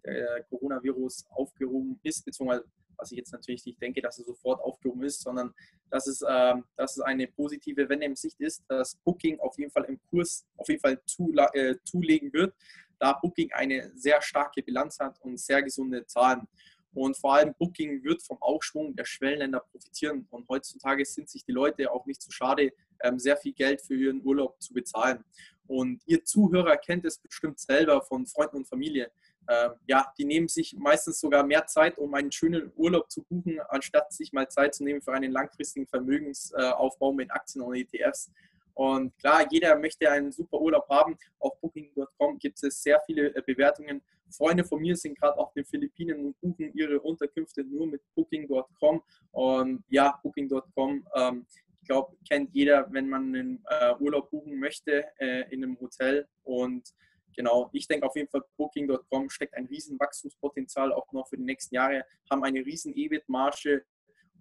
der 0.05 0.43
Coronavirus 0.49 1.25
aufgehoben 1.29 1.99
ist, 2.03 2.25
beziehungsweise 2.25 2.65
was 2.97 3.11
ich 3.11 3.17
jetzt 3.17 3.31
natürlich 3.31 3.65
nicht 3.65 3.81
denke, 3.81 4.01
dass 4.01 4.19
er 4.19 4.25
sofort 4.25 4.61
aufgehoben 4.61 5.03
ist, 5.03 5.21
sondern 5.21 5.53
dass 5.89 6.07
es, 6.07 6.23
ähm, 6.27 6.65
dass 6.77 6.97
es 6.97 7.01
eine 7.01 7.27
positive 7.27 7.89
Wende 7.89 8.05
im 8.05 8.15
Sicht 8.15 8.39
ist, 8.39 8.63
dass 8.67 8.95
Booking 9.03 9.39
auf 9.39 9.57
jeden 9.57 9.71
Fall 9.71 9.85
im 9.85 9.99
Kurs 10.09 10.45
auf 10.57 10.69
jeden 10.69 10.81
Fall 10.81 11.01
zu, 11.05 11.33
äh, 11.53 11.75
zulegen 11.83 12.31
wird, 12.31 12.53
da 13.01 13.13
Booking 13.13 13.51
eine 13.51 13.91
sehr 13.95 14.21
starke 14.21 14.61
Bilanz 14.61 14.99
hat 14.99 15.19
und 15.21 15.39
sehr 15.39 15.61
gesunde 15.63 16.05
Zahlen. 16.05 16.47
Und 16.93 17.17
vor 17.17 17.35
allem 17.35 17.53
Booking 17.57 18.03
wird 18.03 18.21
vom 18.21 18.37
Aufschwung 18.41 18.95
der 18.95 19.05
Schwellenländer 19.05 19.61
profitieren. 19.61 20.27
Und 20.29 20.47
heutzutage 20.49 21.05
sind 21.05 21.29
sich 21.29 21.43
die 21.45 21.53
Leute 21.53 21.91
auch 21.91 22.05
nicht 22.05 22.21
zu 22.21 22.31
schade, 22.31 22.71
ähm, 23.01 23.17
sehr 23.17 23.37
viel 23.37 23.53
Geld 23.53 23.81
für 23.81 23.95
ihren 23.95 24.23
Urlaub 24.23 24.61
zu 24.61 24.73
bezahlen. 24.73 25.23
Und 25.67 26.01
ihr 26.05 26.23
Zuhörer 26.25 26.77
kennt 26.77 27.05
es 27.05 27.17
bestimmt 27.17 27.59
selber 27.59 28.01
von 28.01 28.27
Freunden 28.27 28.57
und 28.57 28.67
Familie 28.67 29.11
äh, 29.47 29.69
ja, 29.87 30.13
die 30.17 30.25
nehmen 30.25 30.47
sich 30.47 30.75
meistens 30.77 31.19
sogar 31.19 31.43
mehr 31.43 31.65
Zeit, 31.65 31.97
um 31.97 32.13
einen 32.13 32.31
schönen 32.31 32.71
Urlaub 32.75 33.09
zu 33.11 33.23
buchen, 33.23 33.59
anstatt 33.69 34.13
sich 34.13 34.31
mal 34.33 34.47
Zeit 34.47 34.75
zu 34.75 34.83
nehmen 34.83 35.01
für 35.01 35.13
einen 35.13 35.31
langfristigen 35.31 35.87
Vermögensaufbau 35.87 37.11
mit 37.11 37.31
Aktien 37.31 37.61
und 37.61 37.75
ETFs. 37.75 38.31
Und 38.73 39.17
klar, 39.17 39.45
jeder 39.49 39.77
möchte 39.77 40.09
einen 40.09 40.31
super 40.31 40.59
Urlaub 40.59 40.87
haben. 40.89 41.17
Auf 41.39 41.59
Booking.com 41.61 42.37
gibt 42.37 42.63
es 42.63 42.81
sehr 42.81 43.01
viele 43.05 43.35
äh, 43.35 43.41
Bewertungen. 43.45 44.01
Freunde 44.31 44.63
von 44.63 44.79
mir 44.79 44.95
sind 44.95 45.19
gerade 45.19 45.37
auf 45.37 45.53
den 45.53 45.65
Philippinen 45.65 46.25
und 46.25 46.39
buchen 46.41 46.73
ihre 46.73 46.99
Unterkünfte 46.99 47.63
nur 47.63 47.87
mit 47.87 48.01
Booking.com. 48.15 49.01
Und 49.31 49.83
ja, 49.89 50.19
Booking.com, 50.23 51.07
ähm, 51.15 51.45
ich 51.81 51.87
glaube, 51.87 52.15
kennt 52.27 52.53
jeder, 52.53 52.87
wenn 52.91 53.09
man 53.09 53.35
einen 53.35 53.63
äh, 53.69 53.93
Urlaub 53.99 54.29
buchen 54.29 54.59
möchte 54.59 55.05
äh, 55.19 55.51
in 55.53 55.63
einem 55.63 55.79
Hotel. 55.79 56.27
Und 56.43 56.87
genau, 57.35 57.69
ich 57.73 57.87
denke 57.87 58.05
auf 58.05 58.15
jeden 58.15 58.29
Fall, 58.29 58.43
Booking.com 58.57 59.29
steckt 59.29 59.55
ein 59.55 59.65
riesen 59.65 59.99
Wachstumspotenzial 59.99 60.93
auch 60.93 61.11
noch 61.11 61.27
für 61.27 61.37
die 61.37 61.43
nächsten 61.43 61.75
Jahre, 61.75 62.05
haben 62.29 62.43
eine 62.43 62.65
riesen 62.65 62.95
EBIT-Marge 62.95 63.83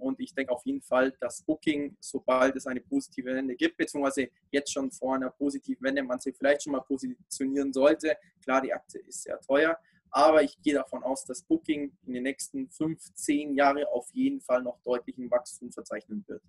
und 0.00 0.20
ich 0.20 0.34
denke 0.34 0.52
auf 0.52 0.64
jeden 0.64 0.82
Fall, 0.82 1.12
dass 1.20 1.42
Booking, 1.42 1.96
sobald 2.00 2.56
es 2.56 2.66
eine 2.66 2.80
positive 2.80 3.34
Wende 3.34 3.54
gibt, 3.54 3.76
beziehungsweise 3.76 4.28
jetzt 4.50 4.72
schon 4.72 4.90
vor 4.90 5.14
einer 5.14 5.30
positiven 5.30 5.84
Wende, 5.84 6.02
man 6.02 6.18
sich 6.20 6.36
vielleicht 6.36 6.62
schon 6.62 6.72
mal 6.72 6.80
positionieren 6.80 7.72
sollte. 7.72 8.16
Klar, 8.42 8.62
die 8.62 8.72
Aktie 8.72 9.00
ist 9.00 9.22
sehr 9.22 9.40
teuer, 9.40 9.78
aber 10.10 10.42
ich 10.42 10.60
gehe 10.62 10.74
davon 10.74 11.02
aus, 11.02 11.24
dass 11.24 11.42
Booking 11.42 11.92
in 12.06 12.12
den 12.12 12.24
nächsten 12.24 12.68
fünf, 12.70 13.00
zehn 13.14 13.54
Jahren 13.54 13.84
auf 13.92 14.08
jeden 14.12 14.40
Fall 14.40 14.62
noch 14.62 14.80
deutlichen 14.82 15.30
Wachstum 15.30 15.70
verzeichnen 15.70 16.24
wird. 16.26 16.42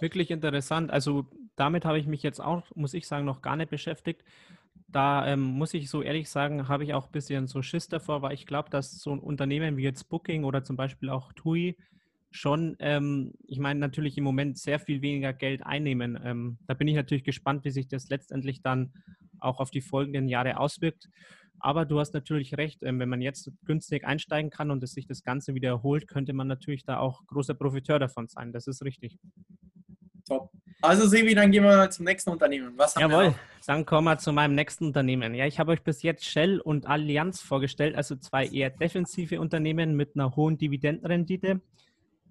Wirklich 0.00 0.30
interessant. 0.30 0.90
Also 0.90 1.26
damit 1.54 1.84
habe 1.84 1.98
ich 1.98 2.06
mich 2.06 2.22
jetzt 2.22 2.40
auch, 2.40 2.64
muss 2.74 2.94
ich 2.94 3.06
sagen, 3.06 3.24
noch 3.24 3.42
gar 3.42 3.56
nicht 3.56 3.70
beschäftigt 3.70 4.24
da 4.92 5.26
ähm, 5.26 5.40
muss 5.40 5.74
ich 5.74 5.90
so 5.90 6.02
ehrlich 6.02 6.28
sagen, 6.28 6.68
habe 6.68 6.84
ich 6.84 6.94
auch 6.94 7.06
ein 7.06 7.12
bisschen 7.12 7.46
so 7.46 7.62
Schiss 7.62 7.88
davor, 7.88 8.22
weil 8.22 8.34
ich 8.34 8.46
glaube, 8.46 8.70
dass 8.70 8.92
so 9.00 9.12
ein 9.12 9.18
Unternehmen 9.18 9.76
wie 9.76 9.82
jetzt 9.82 10.08
Booking 10.08 10.44
oder 10.44 10.62
zum 10.62 10.76
Beispiel 10.76 11.08
auch 11.08 11.32
TUI 11.32 11.76
schon, 12.32 12.76
ähm, 12.80 13.34
ich 13.46 13.58
meine, 13.58 13.78
natürlich 13.78 14.18
im 14.18 14.24
Moment 14.24 14.58
sehr 14.58 14.80
viel 14.80 15.02
weniger 15.02 15.32
Geld 15.32 15.64
einnehmen. 15.64 16.18
Ähm, 16.24 16.58
da 16.66 16.74
bin 16.74 16.88
ich 16.88 16.96
natürlich 16.96 17.24
gespannt, 17.24 17.64
wie 17.64 17.70
sich 17.70 17.88
das 17.88 18.08
letztendlich 18.08 18.62
dann 18.62 18.92
auch 19.38 19.60
auf 19.60 19.70
die 19.70 19.82
folgenden 19.82 20.28
Jahre 20.28 20.58
auswirkt. 20.58 21.08
Aber 21.60 21.84
du 21.84 22.00
hast 22.00 22.14
natürlich 22.14 22.56
recht, 22.56 22.82
ähm, 22.82 22.98
wenn 22.98 23.08
man 23.08 23.20
jetzt 23.20 23.50
günstig 23.64 24.04
einsteigen 24.04 24.50
kann 24.50 24.70
und 24.70 24.82
es 24.82 24.94
sich 24.94 25.06
das 25.06 25.22
Ganze 25.22 25.54
wieder 25.54 25.68
erholt, 25.68 26.08
könnte 26.08 26.32
man 26.32 26.48
natürlich 26.48 26.84
da 26.84 26.98
auch 26.98 27.24
großer 27.26 27.54
Profiteur 27.54 27.98
davon 27.98 28.26
sein. 28.26 28.52
Das 28.52 28.66
ist 28.66 28.82
richtig. 28.82 29.18
Top. 30.26 30.50
Also 30.80 31.06
Sevi, 31.06 31.34
dann 31.34 31.52
gehen 31.52 31.62
wir 31.62 31.88
zum 31.90 32.06
nächsten 32.06 32.30
Unternehmen. 32.30 32.72
Was 32.76 32.96
haben 32.96 33.10
Jawohl, 33.10 33.34
dann 33.66 33.86
kommen 33.86 34.06
wir 34.06 34.18
zu 34.18 34.32
meinem 34.32 34.56
nächsten 34.56 34.86
Unternehmen. 34.86 35.34
Ja, 35.34 35.46
ich 35.46 35.60
habe 35.60 35.70
euch 35.70 35.82
bis 35.82 36.02
jetzt 36.02 36.24
Shell 36.24 36.60
und 36.60 36.86
Allianz 36.86 37.40
vorgestellt, 37.40 37.94
also 37.94 38.16
zwei 38.16 38.46
eher 38.46 38.70
defensive 38.70 39.40
Unternehmen 39.40 39.94
mit 39.94 40.16
einer 40.16 40.34
hohen 40.34 40.58
Dividendenrendite. 40.58 41.60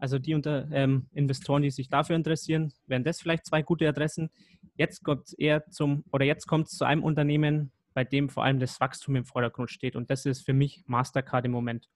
Also 0.01 0.17
die 0.17 0.33
unter, 0.33 0.67
ähm, 0.71 1.05
Investoren, 1.13 1.61
die 1.61 1.69
sich 1.69 1.87
dafür 1.87 2.15
interessieren, 2.15 2.73
wären 2.87 3.03
das 3.03 3.21
vielleicht 3.21 3.45
zwei 3.45 3.61
gute 3.61 3.87
Adressen. 3.87 4.31
Jetzt 4.75 5.03
kommt 5.03 5.27
es 5.27 5.33
eher 5.33 5.69
zum, 5.69 6.03
oder 6.11 6.25
jetzt 6.25 6.47
kommt 6.47 6.67
es 6.67 6.77
zu 6.77 6.85
einem 6.85 7.03
Unternehmen, 7.03 7.71
bei 7.93 8.03
dem 8.03 8.27
vor 8.27 8.43
allem 8.43 8.59
das 8.59 8.79
Wachstum 8.79 9.15
im 9.15 9.25
Vordergrund 9.25 9.69
steht. 9.69 9.95
Und 9.95 10.09
das 10.09 10.25
ist 10.25 10.43
für 10.43 10.53
mich 10.53 10.83
Mastercard 10.87 11.45
im 11.45 11.51
Moment. 11.51 11.87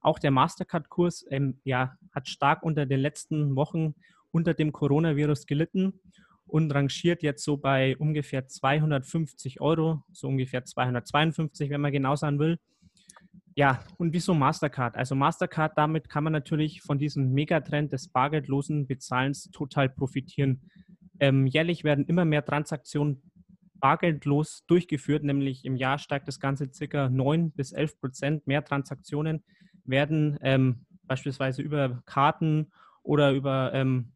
Auch 0.00 0.18
der 0.18 0.32
Mastercard-Kurs 0.32 1.24
ähm, 1.30 1.60
ja, 1.62 1.96
hat 2.12 2.28
stark 2.28 2.64
unter 2.64 2.84
den 2.84 2.98
letzten 2.98 3.54
Wochen 3.54 3.94
unter 4.32 4.54
dem 4.54 4.72
Coronavirus 4.72 5.46
gelitten 5.46 6.00
und 6.46 6.74
rangiert 6.74 7.22
jetzt 7.22 7.44
so 7.44 7.58
bei 7.58 7.96
ungefähr 7.96 8.48
250 8.48 9.60
Euro, 9.60 10.02
so 10.10 10.26
ungefähr 10.26 10.64
252, 10.64 11.70
wenn 11.70 11.80
man 11.80 11.92
genau 11.92 12.16
sein 12.16 12.40
will. 12.40 12.58
Ja, 13.54 13.80
und 13.98 14.12
wieso 14.12 14.34
Mastercard? 14.34 14.96
Also 14.96 15.14
Mastercard, 15.14 15.76
damit 15.76 16.08
kann 16.08 16.24
man 16.24 16.32
natürlich 16.32 16.80
von 16.82 16.98
diesem 16.98 17.32
Megatrend 17.32 17.92
des 17.92 18.08
bargeldlosen 18.08 18.86
Bezahlens 18.86 19.50
total 19.50 19.88
profitieren. 19.88 20.62
Ähm, 21.20 21.46
jährlich 21.46 21.84
werden 21.84 22.06
immer 22.06 22.24
mehr 22.24 22.44
Transaktionen 22.44 23.22
bargeldlos 23.74 24.64
durchgeführt, 24.66 25.24
nämlich 25.24 25.64
im 25.64 25.76
Jahr 25.76 25.98
steigt 25.98 26.28
das 26.28 26.40
Ganze 26.40 26.72
circa 26.72 27.08
9 27.08 27.50
bis 27.50 27.72
11 27.72 28.00
Prozent. 28.00 28.46
Mehr 28.46 28.64
Transaktionen 28.64 29.42
werden 29.84 30.38
ähm, 30.40 30.86
beispielsweise 31.06 31.62
über 31.62 32.02
Karten 32.06 32.70
oder 33.02 33.32
über 33.32 33.72
ähm, 33.74 34.12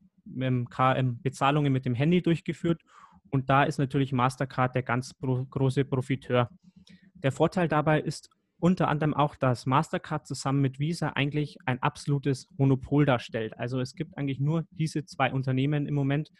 KM 0.70 1.20
Bezahlungen 1.22 1.72
mit 1.72 1.84
dem 1.84 1.94
Handy 1.94 2.22
durchgeführt 2.22 2.80
und 3.30 3.50
da 3.50 3.64
ist 3.64 3.78
natürlich 3.78 4.12
Mastercard 4.12 4.74
der 4.74 4.82
ganz 4.82 5.14
große 5.18 5.84
Profiteur. 5.84 6.48
Der 7.22 7.32
Vorteil 7.32 7.68
dabei 7.68 8.00
ist 8.00 8.30
unter 8.66 8.88
anderem 8.88 9.14
auch, 9.14 9.36
dass 9.36 9.64
Mastercard 9.64 10.26
zusammen 10.26 10.60
mit 10.60 10.80
Visa 10.80 11.10
eigentlich 11.10 11.56
ein 11.66 11.80
absolutes 11.84 12.48
Monopol 12.56 13.06
darstellt. 13.06 13.56
Also 13.56 13.78
es 13.78 13.94
gibt 13.94 14.18
eigentlich 14.18 14.40
nur 14.40 14.66
diese 14.72 15.04
zwei 15.04 15.32
Unternehmen 15.32 15.86
im 15.86 15.94
Moment. 15.94 16.32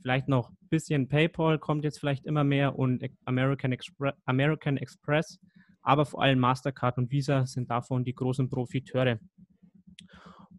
Vielleicht 0.00 0.28
noch 0.28 0.50
ein 0.50 0.68
bisschen 0.70 1.08
PayPal 1.08 1.58
kommt 1.58 1.82
jetzt 1.82 1.98
vielleicht 1.98 2.24
immer 2.24 2.44
mehr 2.44 2.78
und 2.78 3.04
American, 3.24 3.72
Expre 3.72 4.14
American 4.26 4.76
Express, 4.76 5.40
aber 5.82 6.06
vor 6.06 6.22
allem 6.22 6.38
Mastercard 6.38 6.98
und 6.98 7.10
Visa 7.10 7.46
sind 7.46 7.68
davon 7.68 8.04
die 8.04 8.14
großen 8.14 8.48
Profiteure. 8.48 9.18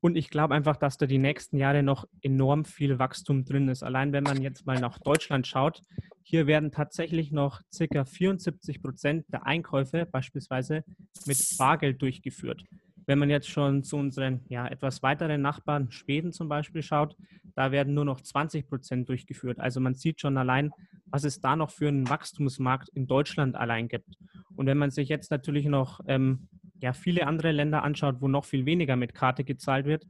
Und 0.01 0.17
ich 0.17 0.29
glaube 0.29 0.55
einfach, 0.55 0.75
dass 0.75 0.97
da 0.97 1.05
die 1.05 1.19
nächsten 1.19 1.55
Jahre 1.55 1.83
noch 1.83 2.03
enorm 2.21 2.65
viel 2.65 2.99
Wachstum 2.99 3.45
drin 3.45 3.69
ist. 3.69 3.81
Allein 3.81 4.11
wenn 4.11 4.25
man 4.25 4.41
jetzt 4.41 4.65
mal 4.65 4.77
nach 4.77 4.99
Deutschland 4.99 5.47
schaut, 5.47 5.83
hier 6.23 6.47
werden 6.47 6.71
tatsächlich 6.71 7.31
noch 7.31 7.61
circa 7.71 8.05
74 8.05 8.81
Prozent 8.81 9.25
der 9.31 9.45
Einkäufe 9.45 10.05
beispielsweise 10.05 10.83
mit 11.25 11.37
Bargeld 11.57 12.01
durchgeführt. 12.01 12.63
Wenn 13.05 13.19
man 13.19 13.29
jetzt 13.29 13.49
schon 13.49 13.83
zu 13.83 13.97
unseren 13.97 14.41
ja, 14.47 14.65
etwas 14.65 15.03
weiteren 15.03 15.41
Nachbarn 15.41 15.91
Schweden 15.91 16.31
zum 16.31 16.47
Beispiel 16.47 16.81
schaut, 16.81 17.17
da 17.55 17.71
werden 17.71 17.93
nur 17.93 18.05
noch 18.05 18.21
20 18.21 18.67
Prozent 18.67 19.09
durchgeführt. 19.09 19.59
Also 19.59 19.79
man 19.79 19.93
sieht 19.93 20.21
schon 20.21 20.37
allein, 20.37 20.71
was 21.07 21.25
es 21.25 21.41
da 21.41 21.55
noch 21.55 21.69
für 21.69 21.89
einen 21.89 22.09
Wachstumsmarkt 22.09 22.89
in 22.89 23.05
Deutschland 23.05 23.55
allein 23.55 23.89
gibt. 23.89 24.17
Und 24.55 24.67
wenn 24.67 24.77
man 24.77 24.91
sich 24.91 25.09
jetzt 25.09 25.31
natürlich 25.31 25.65
noch 25.65 25.99
ähm, 26.07 26.47
ja, 26.79 26.93
viele 26.93 27.27
andere 27.27 27.51
Länder 27.51 27.83
anschaut, 27.83 28.21
wo 28.21 28.27
noch 28.27 28.45
viel 28.45 28.65
weniger 28.65 28.95
mit 28.95 29.13
Karte 29.13 29.43
gezahlt 29.43 29.85
wird, 29.85 30.07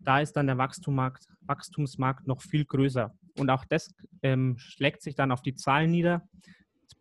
da 0.00 0.20
ist 0.20 0.32
dann 0.32 0.46
der 0.46 0.58
Wachstumsmarkt, 0.58 1.28
Wachstumsmarkt 1.42 2.26
noch 2.26 2.42
viel 2.42 2.64
größer. 2.64 3.14
Und 3.36 3.50
auch 3.50 3.64
das 3.64 3.94
ähm, 4.22 4.56
schlägt 4.58 5.02
sich 5.02 5.14
dann 5.14 5.32
auf 5.32 5.42
die 5.42 5.54
Zahlen 5.54 5.90
nieder. 5.90 6.28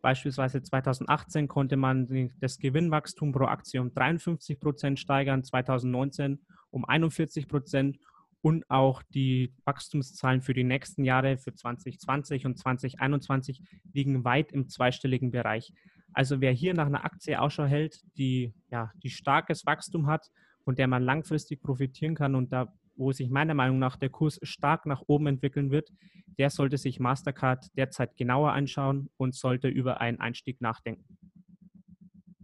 Beispielsweise 0.02 0.62
2018 0.62 1.48
konnte 1.48 1.78
man 1.78 2.32
das 2.42 2.58
Gewinnwachstum 2.58 3.32
pro 3.32 3.46
Aktie 3.46 3.80
um 3.80 3.94
53 3.94 4.60
Prozent 4.60 5.00
steigern, 5.00 5.44
2019 5.44 6.40
um 6.72 6.84
41 6.84 7.48
Prozent 7.48 8.00
und 8.42 8.70
auch 8.70 9.02
die 9.14 9.54
Wachstumszahlen 9.64 10.42
für 10.42 10.54
die 10.54 10.66
nächsten 10.66 11.06
Jahre, 11.06 11.38
für 11.38 11.54
2020 11.54 12.46
und 12.46 12.60
2021, 12.60 13.62
liegen 13.94 14.26
weit 14.26 14.52
im 14.52 14.68
zweistelligen 14.68 15.32
Bereich. 15.32 15.72
Also 16.12 16.42
wer 16.42 16.52
hier 16.52 16.74
nach 16.74 16.88
einer 16.88 17.06
Aktie 17.06 17.40
Ausschau 17.40 17.64
hält, 17.64 18.02
die, 18.18 18.54
ja, 18.70 18.92
die 19.02 19.10
starkes 19.10 19.66
Wachstum 19.66 20.08
hat, 20.08 20.30
von 20.66 20.76
der 20.76 20.88
man 20.88 21.04
langfristig 21.04 21.62
profitieren 21.62 22.16
kann 22.16 22.36
und 22.36 22.52
da, 22.52 22.74
wo 22.96 23.12
sich 23.12 23.30
meiner 23.30 23.54
Meinung 23.54 23.80
nach 23.80 23.96
der 23.96 24.10
Kurs 24.10 24.40
stark 24.44 24.86
nach 24.86 25.04
oben 25.08 25.28
entwickeln 25.28 25.72
wird, 25.72 25.90
der 26.38 26.50
sollte 26.50 26.78
sich 26.78 27.00
Mastercard 27.00 27.66
derzeit 27.78 28.18
genauer 28.18 28.54
anschauen 28.54 29.10
und 29.18 29.36
sollte 29.36 29.68
über 29.68 30.02
einen 30.02 30.20
Einstieg 30.20 30.62
nachdenken. 30.62 31.18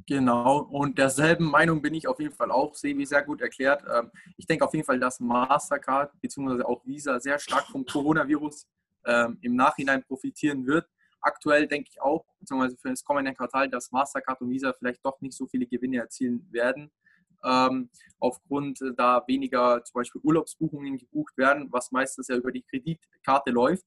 Genau, 0.05 0.62
und 0.62 0.97
derselben 0.97 1.45
Meinung 1.45 1.83
bin 1.83 1.93
ich 1.93 2.07
auf 2.07 2.19
jeden 2.19 2.33
Fall 2.33 2.49
auch, 2.49 2.73
Sebi 2.73 3.05
sehr 3.05 3.21
gut 3.21 3.41
erklärt. 3.41 3.83
Ähm, 3.93 4.09
ich 4.38 4.47
denke 4.47 4.65
auf 4.65 4.73
jeden 4.73 4.85
Fall, 4.85 4.99
dass 4.99 5.19
Mastercard 5.19 6.12
bzw. 6.19 6.63
auch 6.63 6.83
Visa 6.85 7.19
sehr 7.19 7.38
stark 7.38 7.67
vom 7.67 7.85
Coronavirus 7.85 8.67
ähm, 9.05 9.38
im 9.41 9.55
Nachhinein 9.55 10.03
profitieren 10.03 10.65
wird 10.65 10.88
aktuell 11.21 11.67
denke 11.67 11.89
ich 11.91 12.01
auch, 12.01 12.25
beziehungsweise 12.39 12.77
für 12.77 12.89
das 12.89 13.03
kommende 13.03 13.33
Quartal, 13.33 13.69
dass 13.69 13.91
Mastercard 13.91 14.41
und 14.41 14.49
Visa 14.49 14.73
vielleicht 14.73 15.03
doch 15.05 15.19
nicht 15.21 15.35
so 15.35 15.47
viele 15.47 15.65
Gewinne 15.65 15.97
erzielen 15.97 16.47
werden. 16.51 16.91
Ähm, 17.43 17.89
aufgrund 18.19 18.82
äh, 18.82 18.93
da 18.95 19.23
weniger 19.28 19.84
zum 19.84 19.99
Beispiel 19.99 20.21
Urlaubsbuchungen 20.23 20.97
gebucht 20.97 21.38
werden, 21.38 21.67
was 21.71 21.91
meistens 21.91 22.28
ja 22.28 22.36
über 22.36 22.52
die 22.52 22.63
Kreditkarte 22.63 23.52
läuft. 23.52 23.86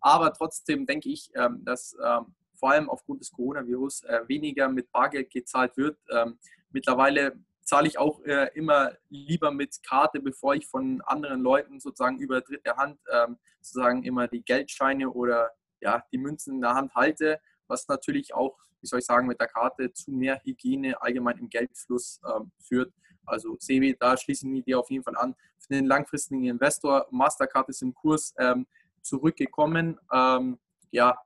Aber 0.00 0.32
trotzdem 0.32 0.86
denke 0.86 1.08
ich, 1.08 1.30
ähm, 1.34 1.64
dass 1.64 1.96
ähm, 2.04 2.34
vor 2.54 2.70
allem 2.70 2.88
aufgrund 2.88 3.20
des 3.20 3.32
Coronavirus 3.32 4.04
äh, 4.04 4.20
weniger 4.28 4.68
mit 4.68 4.90
Bargeld 4.92 5.30
gezahlt 5.30 5.76
wird. 5.76 5.98
Ähm, 6.10 6.38
mittlerweile 6.70 7.36
zahle 7.62 7.88
ich 7.88 7.98
auch 7.98 8.20
äh, 8.22 8.50
immer 8.54 8.92
lieber 9.08 9.50
mit 9.50 9.82
Karte, 9.82 10.20
bevor 10.20 10.54
ich 10.54 10.66
von 10.66 11.00
anderen 11.02 11.40
Leuten 11.40 11.80
sozusagen 11.80 12.18
über 12.18 12.40
dritte 12.40 12.76
Hand 12.76 13.00
ähm, 13.12 13.38
sozusagen 13.60 14.04
immer 14.04 14.28
die 14.28 14.42
Geldscheine 14.42 15.10
oder 15.10 15.50
ja, 15.80 16.04
die 16.12 16.18
Münzen 16.18 16.54
in 16.54 16.60
der 16.60 16.74
Hand 16.74 16.94
halte, 16.94 17.40
was 17.66 17.88
natürlich 17.88 18.34
auch, 18.34 18.56
wie 18.82 18.86
soll 18.86 18.98
ich 18.98 19.06
sagen, 19.06 19.26
mit 19.26 19.40
der 19.40 19.48
Karte 19.48 19.92
zu 19.92 20.10
mehr 20.10 20.40
Hygiene 20.44 21.00
allgemein 21.00 21.38
im 21.38 21.48
Geldfluss 21.48 22.20
ähm, 22.26 22.50
führt. 22.58 22.92
Also 23.24 23.56
Sebi, 23.58 23.96
da 23.98 24.16
schließen 24.16 24.52
wir 24.52 24.62
dir 24.62 24.78
auf 24.78 24.90
jeden 24.90 25.04
Fall 25.04 25.16
an. 25.16 25.34
Für 25.58 25.74
den 25.74 25.86
langfristigen 25.86 26.44
Investor, 26.44 27.06
Mastercard 27.10 27.68
ist 27.68 27.82
im 27.82 27.94
Kurs 27.94 28.34
ähm, 28.38 28.66
zurückgekommen. 29.00 29.98
Ähm, 30.12 30.58
ja, 30.90 31.16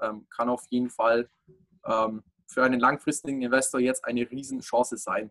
ähm, 0.00 0.26
kann 0.30 0.48
auf 0.48 0.64
jeden 0.70 0.90
Fall 0.90 1.28
ähm, 1.86 2.22
für 2.46 2.62
einen 2.62 2.80
langfristigen 2.80 3.42
Investor 3.42 3.80
jetzt 3.80 4.04
eine 4.04 4.30
Riesenchance 4.30 4.96
sein. 4.98 5.30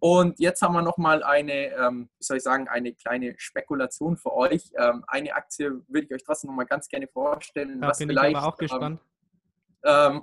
Und 0.00 0.40
jetzt 0.40 0.60
haben 0.62 0.74
wir 0.74 0.82
nochmal 0.82 1.22
eine, 1.22 1.76
ähm, 1.76 2.10
wie 2.18 2.24
soll 2.24 2.38
ich 2.38 2.42
sagen, 2.42 2.66
eine 2.66 2.92
kleine 2.92 3.34
Spekulation 3.38 4.16
für 4.16 4.32
euch. 4.34 4.72
Ähm, 4.76 5.04
eine 5.06 5.32
Aktie 5.34 5.80
würde 5.86 6.06
ich 6.06 6.12
euch 6.12 6.24
trotzdem 6.24 6.48
nochmal 6.48 6.66
ganz 6.66 6.88
gerne 6.88 7.06
vorstellen. 7.06 7.80
Da 7.80 7.88
was 7.88 7.98
bin 7.98 8.08
vielleicht, 8.08 8.30
ich 8.32 8.36
aber 8.36 8.48
auch 8.48 8.56
gespannt. 8.56 9.00
Ähm, 9.00 9.11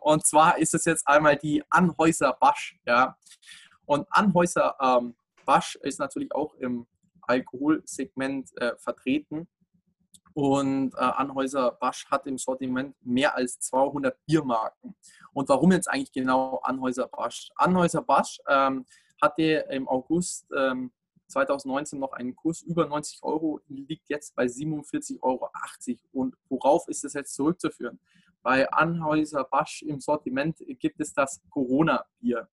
und 0.02 0.26
zwar 0.26 0.58
ist 0.58 0.74
es 0.74 0.86
jetzt 0.86 1.08
einmal 1.08 1.38
die 1.38 1.64
Anhäuser 1.70 2.34
Basch. 2.40 2.80
Ja. 2.86 3.18
Und 3.86 4.08
Anhäuser 4.12 4.76
ähm, 4.82 5.16
Basch 5.46 5.76
ist 5.82 6.00
natürlich 6.00 6.34
auch 6.34 6.54
im 6.56 6.88
Alkoholsegment 7.22 8.56
äh, 8.58 8.76
vertreten. 8.78 9.48
Und 10.34 10.94
äh, 10.94 11.00
Anhäuser 11.00 11.72
Basch 11.72 12.06
hat 12.10 12.26
im 12.28 12.38
Sortiment 12.38 12.96
mehr 13.02 13.36
als 13.36 13.60
200 13.60 14.18
Biermarken. 14.26 14.96
Und 15.34 15.50
warum 15.50 15.72
jetzt 15.72 15.90
eigentlich 15.90 16.12
genau 16.12 16.60
Anhäuser 16.64 17.08
Basch? 17.08 17.50
Anhäuser 17.56 18.02
Basch 18.02 18.40
ähm, 18.48 18.86
hatte 19.22 19.66
im 19.70 19.88
August 19.88 20.48
ähm, 20.56 20.92
2019 21.28 22.00
noch 22.00 22.14
einen 22.14 22.36
Kurs 22.36 22.62
über 22.62 22.88
90 22.88 23.24
Euro, 23.24 23.60
liegt 23.68 24.10
jetzt 24.10 24.36
bei 24.36 24.46
47,80 24.46 25.20
Euro. 25.22 25.50
Und 26.12 26.36
worauf 26.48 26.88
ist 26.88 27.04
das 27.04 27.14
jetzt 27.14 27.36
zurückzuführen? 27.36 28.00
Bei 28.42 28.72
Anhäuser 28.72 29.44
Basch 29.44 29.82
im 29.82 30.00
Sortiment 30.00 30.58
gibt 30.80 31.00
es 31.00 31.14
das 31.14 31.42
Corona-Bier. 31.50 32.48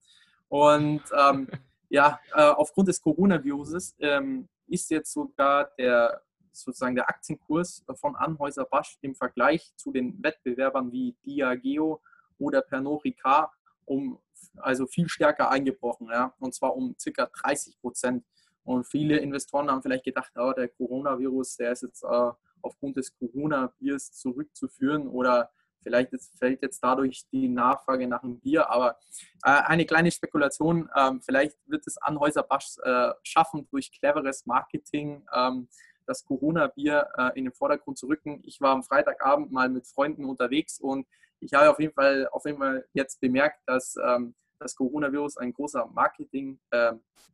Und 0.48 1.02
ähm, 1.16 1.48
ja, 1.88 2.20
äh, 2.34 2.42
aufgrund 2.42 2.88
des 2.88 3.00
Coronaviruses 3.00 3.94
ähm, 4.00 4.48
ist 4.66 4.90
jetzt 4.90 5.12
sogar 5.12 5.70
der 5.78 6.22
sozusagen 6.52 6.96
der 6.96 7.08
Aktienkurs 7.08 7.84
von 7.96 8.16
Anhäuser 8.16 8.64
Basch 8.64 8.96
im 9.02 9.14
Vergleich 9.14 9.72
zu 9.76 9.92
den 9.92 10.22
Wettbewerbern 10.22 10.90
wie 10.90 11.14
Diageo 11.24 12.00
oder 12.38 12.62
Pernod 12.62 13.04
Ricard 13.04 13.50
um 13.84 14.18
also 14.58 14.86
viel 14.86 15.08
stärker 15.08 15.50
eingebrochen, 15.50 16.08
ja, 16.10 16.34
und 16.38 16.54
zwar 16.54 16.76
um 16.76 16.94
circa 16.98 17.26
30 17.26 17.80
Prozent. 17.80 18.24
Und 18.64 18.84
viele 18.84 19.18
Investoren 19.18 19.70
haben 19.70 19.82
vielleicht 19.82 20.04
gedacht, 20.04 20.32
oh, 20.36 20.52
der 20.52 20.68
Coronavirus, 20.68 21.56
der 21.56 21.72
ist 21.72 21.82
jetzt 21.82 22.02
äh, 22.02 22.30
aufgrund 22.62 22.96
des 22.96 23.16
Corona-Biers 23.16 24.12
zurückzuführen 24.12 25.06
oder 25.06 25.50
vielleicht 25.86 26.10
jetzt, 26.10 26.36
fällt 26.36 26.62
jetzt 26.62 26.82
dadurch 26.82 27.28
die 27.30 27.48
Nachfrage 27.48 28.08
nach 28.08 28.22
dem 28.22 28.40
Bier. 28.40 28.68
Aber 28.70 28.98
äh, 29.44 29.50
eine 29.50 29.86
kleine 29.86 30.10
Spekulation, 30.10 30.90
ähm, 30.96 31.20
vielleicht 31.22 31.56
wird 31.66 31.86
es 31.86 31.96
Anhäuser 31.98 32.42
Basch 32.42 32.76
äh, 32.82 33.12
schaffen, 33.22 33.68
durch 33.70 33.92
cleveres 33.92 34.46
Marketing 34.46 35.24
ähm, 35.32 35.68
das 36.04 36.24
Corona-Bier 36.24 37.06
äh, 37.16 37.38
in 37.38 37.44
den 37.44 37.52
Vordergrund 37.52 37.98
zu 37.98 38.06
rücken. 38.06 38.42
Ich 38.44 38.60
war 38.60 38.72
am 38.72 38.82
Freitagabend 38.82 39.52
mal 39.52 39.68
mit 39.68 39.86
Freunden 39.86 40.24
unterwegs 40.24 40.80
und 40.80 41.06
ich 41.38 41.54
habe 41.54 41.70
auf 41.70 41.78
jeden 41.78 41.94
Fall, 41.94 42.28
auf 42.32 42.44
jeden 42.46 42.58
Fall 42.58 42.84
jetzt 42.92 43.20
bemerkt, 43.20 43.60
dass 43.66 43.96
ähm, 44.04 44.34
das 44.58 44.74
Coronavirus 44.74 45.36
ein 45.36 45.52
großer 45.52 45.86
Marketing-Gag 45.86 46.60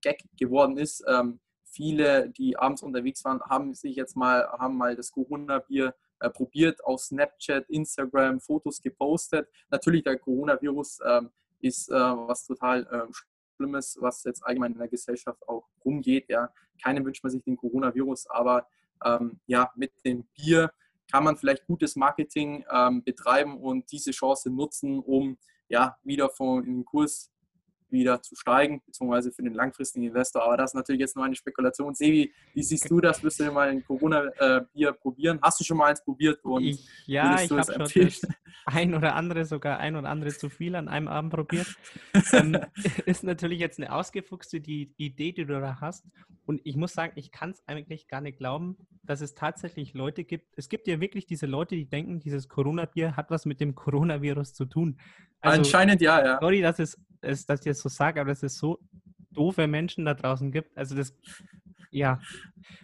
ähm, 0.04 0.30
geworden 0.36 0.76
ist. 0.76 1.02
Ähm, 1.08 1.40
viele, 1.64 2.28
die 2.28 2.58
abends 2.58 2.82
unterwegs 2.82 3.24
waren, 3.24 3.40
haben 3.42 3.74
sich 3.74 3.96
jetzt 3.96 4.14
mal, 4.14 4.46
haben 4.58 4.76
mal 4.76 4.94
das 4.94 5.10
Corona-Bier 5.10 5.94
äh, 6.22 6.30
probiert, 6.30 6.84
auf 6.84 7.00
Snapchat, 7.00 7.68
Instagram, 7.68 8.40
Fotos 8.40 8.80
gepostet. 8.80 9.48
Natürlich, 9.70 10.04
der 10.04 10.18
Coronavirus 10.18 11.00
ähm, 11.04 11.30
ist 11.60 11.90
äh, 11.90 11.94
was 11.94 12.46
total 12.46 12.86
äh, 12.90 13.12
Schlimmes, 13.56 13.96
was 14.00 14.24
jetzt 14.24 14.44
allgemein 14.44 14.72
in 14.72 14.78
der 14.78 14.88
Gesellschaft 14.88 15.46
auch 15.48 15.68
rumgeht. 15.84 16.28
Ja. 16.28 16.50
Keinem 16.82 17.04
wünscht 17.04 17.22
man 17.22 17.30
sich 17.30 17.42
den 17.42 17.56
Coronavirus, 17.56 18.26
aber 18.28 18.66
ähm, 19.04 19.40
ja, 19.46 19.70
mit 19.76 19.92
dem 20.04 20.24
Bier 20.34 20.72
kann 21.10 21.24
man 21.24 21.36
vielleicht 21.36 21.66
gutes 21.66 21.96
Marketing 21.96 22.64
ähm, 22.72 23.02
betreiben 23.02 23.58
und 23.58 23.90
diese 23.90 24.12
Chance 24.12 24.50
nutzen, 24.50 25.00
um 25.00 25.36
ja 25.68 25.96
wieder 26.02 26.30
von 26.30 26.64
in 26.64 26.74
den 26.76 26.84
Kurs 26.84 27.30
wieder 27.92 28.22
zu 28.22 28.34
steigen, 28.34 28.82
beziehungsweise 28.84 29.32
für 29.32 29.42
den 29.42 29.54
langfristigen 29.54 30.06
Investor. 30.06 30.42
Aber 30.44 30.56
das 30.56 30.70
ist 30.70 30.74
natürlich 30.74 31.00
jetzt 31.00 31.16
nur 31.16 31.24
eine 31.24 31.36
Spekulation. 31.36 31.94
Sevi, 31.94 32.32
wie 32.54 32.62
siehst 32.62 32.90
du 32.90 33.00
das? 33.00 33.22
Wirst 33.22 33.40
du 33.40 33.50
mal 33.52 33.68
ein 33.68 33.84
Corona-Bier 33.84 34.88
äh, 34.88 34.92
probieren? 34.92 35.38
Hast 35.42 35.60
du 35.60 35.64
schon 35.64 35.76
mal 35.76 35.90
eins 35.90 36.02
probiert? 36.02 36.44
Und 36.44 36.64
ich, 36.64 36.86
ja, 37.06 37.40
ich 37.42 37.50
habe 37.50 37.64
schon 37.64 38.04
das 38.06 38.22
ein 38.66 38.94
oder 38.94 39.14
andere, 39.14 39.44
sogar 39.44 39.78
ein 39.78 39.96
oder 39.96 40.08
andere 40.08 40.30
zu 40.30 40.48
viel 40.48 40.74
an 40.74 40.88
einem 40.88 41.08
Abend 41.08 41.32
probiert. 41.32 41.66
ähm, 42.32 42.58
ist 43.06 43.24
natürlich 43.24 43.60
jetzt 43.60 43.78
eine 43.78 43.92
ausgefuchste 43.92 44.60
die 44.60 44.92
Idee, 44.96 45.32
die 45.32 45.44
du 45.44 45.60
da 45.60 45.80
hast. 45.80 46.06
Und 46.44 46.60
ich 46.64 46.76
muss 46.76 46.92
sagen, 46.92 47.12
ich 47.16 47.30
kann 47.30 47.50
es 47.50 47.62
eigentlich 47.66 48.08
gar 48.08 48.20
nicht 48.20 48.38
glauben, 48.38 48.76
dass 49.04 49.20
es 49.20 49.34
tatsächlich 49.34 49.94
Leute 49.94 50.24
gibt. 50.24 50.46
Es 50.56 50.68
gibt 50.68 50.86
ja 50.88 51.00
wirklich 51.00 51.26
diese 51.26 51.46
Leute, 51.46 51.76
die 51.76 51.88
denken, 51.88 52.20
dieses 52.20 52.48
Corona-Bier 52.48 53.16
hat 53.16 53.30
was 53.30 53.46
mit 53.46 53.60
dem 53.60 53.74
Coronavirus 53.74 54.54
zu 54.54 54.64
tun. 54.64 54.98
Also, 55.40 55.58
Anscheinend 55.58 56.00
ja, 56.00 56.24
ja. 56.24 56.38
Sorry, 56.40 56.60
dass, 56.60 56.78
es, 56.78 56.98
es, 57.22 57.46
dass 57.46 57.60
ich 57.60 57.66
das 57.66 57.80
so 57.80 57.88
sage, 57.88 58.20
aber 58.20 58.30
dass 58.30 58.42
es 58.42 58.56
so 58.56 58.78
doofe 59.30 59.66
Menschen 59.66 60.04
da 60.04 60.14
draußen 60.14 60.52
gibt. 60.52 60.76
Also 60.76 60.94
das, 60.94 61.16
ja. 61.90 62.20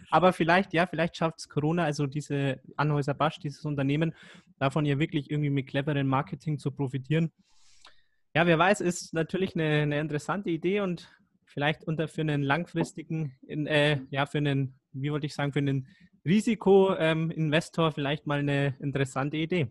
Aber 0.09 0.33
vielleicht, 0.33 0.73
ja, 0.73 0.87
vielleicht 0.87 1.17
schafft 1.17 1.39
es 1.39 1.49
Corona, 1.49 1.83
also 1.83 2.07
diese 2.07 2.59
Anhäuser 2.75 3.13
Basch, 3.13 3.39
dieses 3.39 3.65
Unternehmen, 3.65 4.13
davon 4.57 4.85
ja 4.85 4.99
wirklich 4.99 5.29
irgendwie 5.29 5.49
mit 5.49 5.67
cleveren 5.67 6.07
Marketing 6.07 6.57
zu 6.57 6.71
profitieren. 6.71 7.31
Ja, 8.35 8.45
wer 8.45 8.59
weiß, 8.59 8.81
ist 8.81 9.13
natürlich 9.13 9.55
eine, 9.55 9.81
eine 9.81 9.99
interessante 9.99 10.49
Idee 10.49 10.81
und 10.81 11.09
vielleicht 11.45 11.83
unter 11.85 12.07
für 12.07 12.21
einen 12.21 12.43
langfristigen, 12.43 13.33
in, 13.47 13.65
äh, 13.65 14.01
ja, 14.11 14.25
für 14.25 14.37
einen, 14.37 14.75
wie 14.91 15.11
wollte 15.11 15.25
ich 15.25 15.33
sagen, 15.33 15.51
für 15.51 15.59
einen 15.59 15.87
Risikoinvestor 16.25 17.87
ähm, 17.87 17.93
vielleicht 17.93 18.27
mal 18.27 18.39
eine 18.39 18.75
interessante 18.79 19.37
Idee 19.37 19.69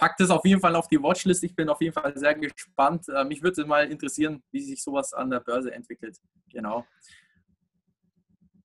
packt 0.00 0.20
es 0.22 0.30
auf 0.30 0.44
jeden 0.44 0.60
Fall 0.60 0.74
auf 0.74 0.88
die 0.88 1.00
Watchlist. 1.00 1.44
Ich 1.44 1.54
bin 1.54 1.68
auf 1.68 1.80
jeden 1.80 1.92
Fall 1.92 2.16
sehr 2.16 2.34
gespannt. 2.34 3.06
Äh, 3.08 3.24
mich 3.24 3.42
würde 3.42 3.64
mal 3.66 3.86
interessieren, 3.86 4.42
wie 4.50 4.62
sich 4.62 4.82
sowas 4.82 5.12
an 5.12 5.30
der 5.30 5.40
Börse 5.40 5.72
entwickelt. 5.72 6.16
Genau. 6.50 6.86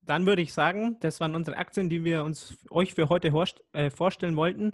Dann 0.01 0.25
würde 0.25 0.41
ich 0.41 0.53
sagen, 0.53 0.97
das 1.01 1.19
waren 1.19 1.35
unsere 1.35 1.57
Aktien, 1.57 1.89
die 1.89 2.03
wir 2.03 2.23
uns 2.23 2.57
euch 2.69 2.93
für 2.93 3.09
heute 3.09 3.33
äh, 3.73 3.89
vorstellen 3.89 4.37
wollten. 4.37 4.71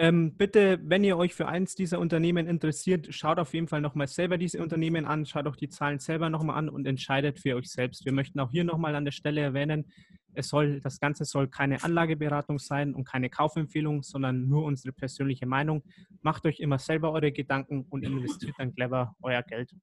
Ähm, 0.00 0.36
bitte, 0.36 0.78
wenn 0.84 1.02
ihr 1.02 1.16
euch 1.16 1.34
für 1.34 1.48
eins 1.48 1.74
dieser 1.74 1.98
Unternehmen 1.98 2.46
interessiert, 2.46 3.12
schaut 3.12 3.40
auf 3.40 3.52
jeden 3.52 3.66
Fall 3.66 3.80
nochmal 3.80 4.06
selber 4.06 4.38
diese 4.38 4.62
Unternehmen 4.62 5.04
an, 5.04 5.26
schaut 5.26 5.48
auch 5.48 5.56
die 5.56 5.68
Zahlen 5.68 5.98
selber 5.98 6.30
nochmal 6.30 6.56
an 6.56 6.68
und 6.68 6.86
entscheidet 6.86 7.40
für 7.40 7.56
euch 7.56 7.68
selbst. 7.68 8.04
Wir 8.04 8.12
möchten 8.12 8.38
auch 8.38 8.52
hier 8.52 8.62
nochmal 8.62 8.94
an 8.94 9.04
der 9.04 9.10
Stelle 9.10 9.40
erwähnen, 9.40 9.86
es 10.34 10.50
soll, 10.50 10.80
das 10.80 11.00
Ganze 11.00 11.24
soll 11.24 11.48
keine 11.48 11.82
Anlageberatung 11.82 12.60
sein 12.60 12.94
und 12.94 13.04
keine 13.04 13.28
Kaufempfehlung, 13.28 14.04
sondern 14.04 14.48
nur 14.48 14.64
unsere 14.64 14.92
persönliche 14.92 15.46
Meinung. 15.46 15.82
Macht 16.22 16.46
euch 16.46 16.60
immer 16.60 16.78
selber 16.78 17.10
eure 17.10 17.32
Gedanken 17.32 17.84
und 17.90 18.04
investiert 18.04 18.54
dann 18.56 18.72
clever 18.72 19.16
euer 19.20 19.42
Geld. 19.42 19.74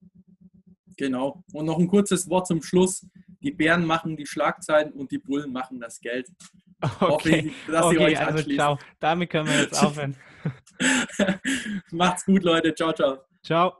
Genau. 0.96 1.44
Und 1.52 1.66
noch 1.66 1.78
ein 1.78 1.88
kurzes 1.88 2.30
Wort 2.30 2.48
zum 2.48 2.62
Schluss. 2.62 3.06
Die 3.42 3.52
Bären 3.52 3.86
machen 3.86 4.16
die 4.16 4.26
Schlagzeilen 4.26 4.94
und 4.94 5.12
die 5.12 5.18
Bullen 5.18 5.52
machen 5.52 5.82
das 5.82 6.00
Geld. 6.00 6.32
Okay, 7.00 7.54
ich, 7.68 7.74
okay 7.74 8.16
also 8.16 8.42
ciao. 8.42 8.80
Damit 9.00 9.30
können 9.30 9.48
wir 9.48 9.62
jetzt 9.62 9.82
aufhören. 9.82 10.16
Macht's 11.92 12.26
gut, 12.26 12.44
Leute. 12.44 12.74
Ciao, 12.76 12.94
ciao. 12.94 13.20
Ciao. 13.44 13.74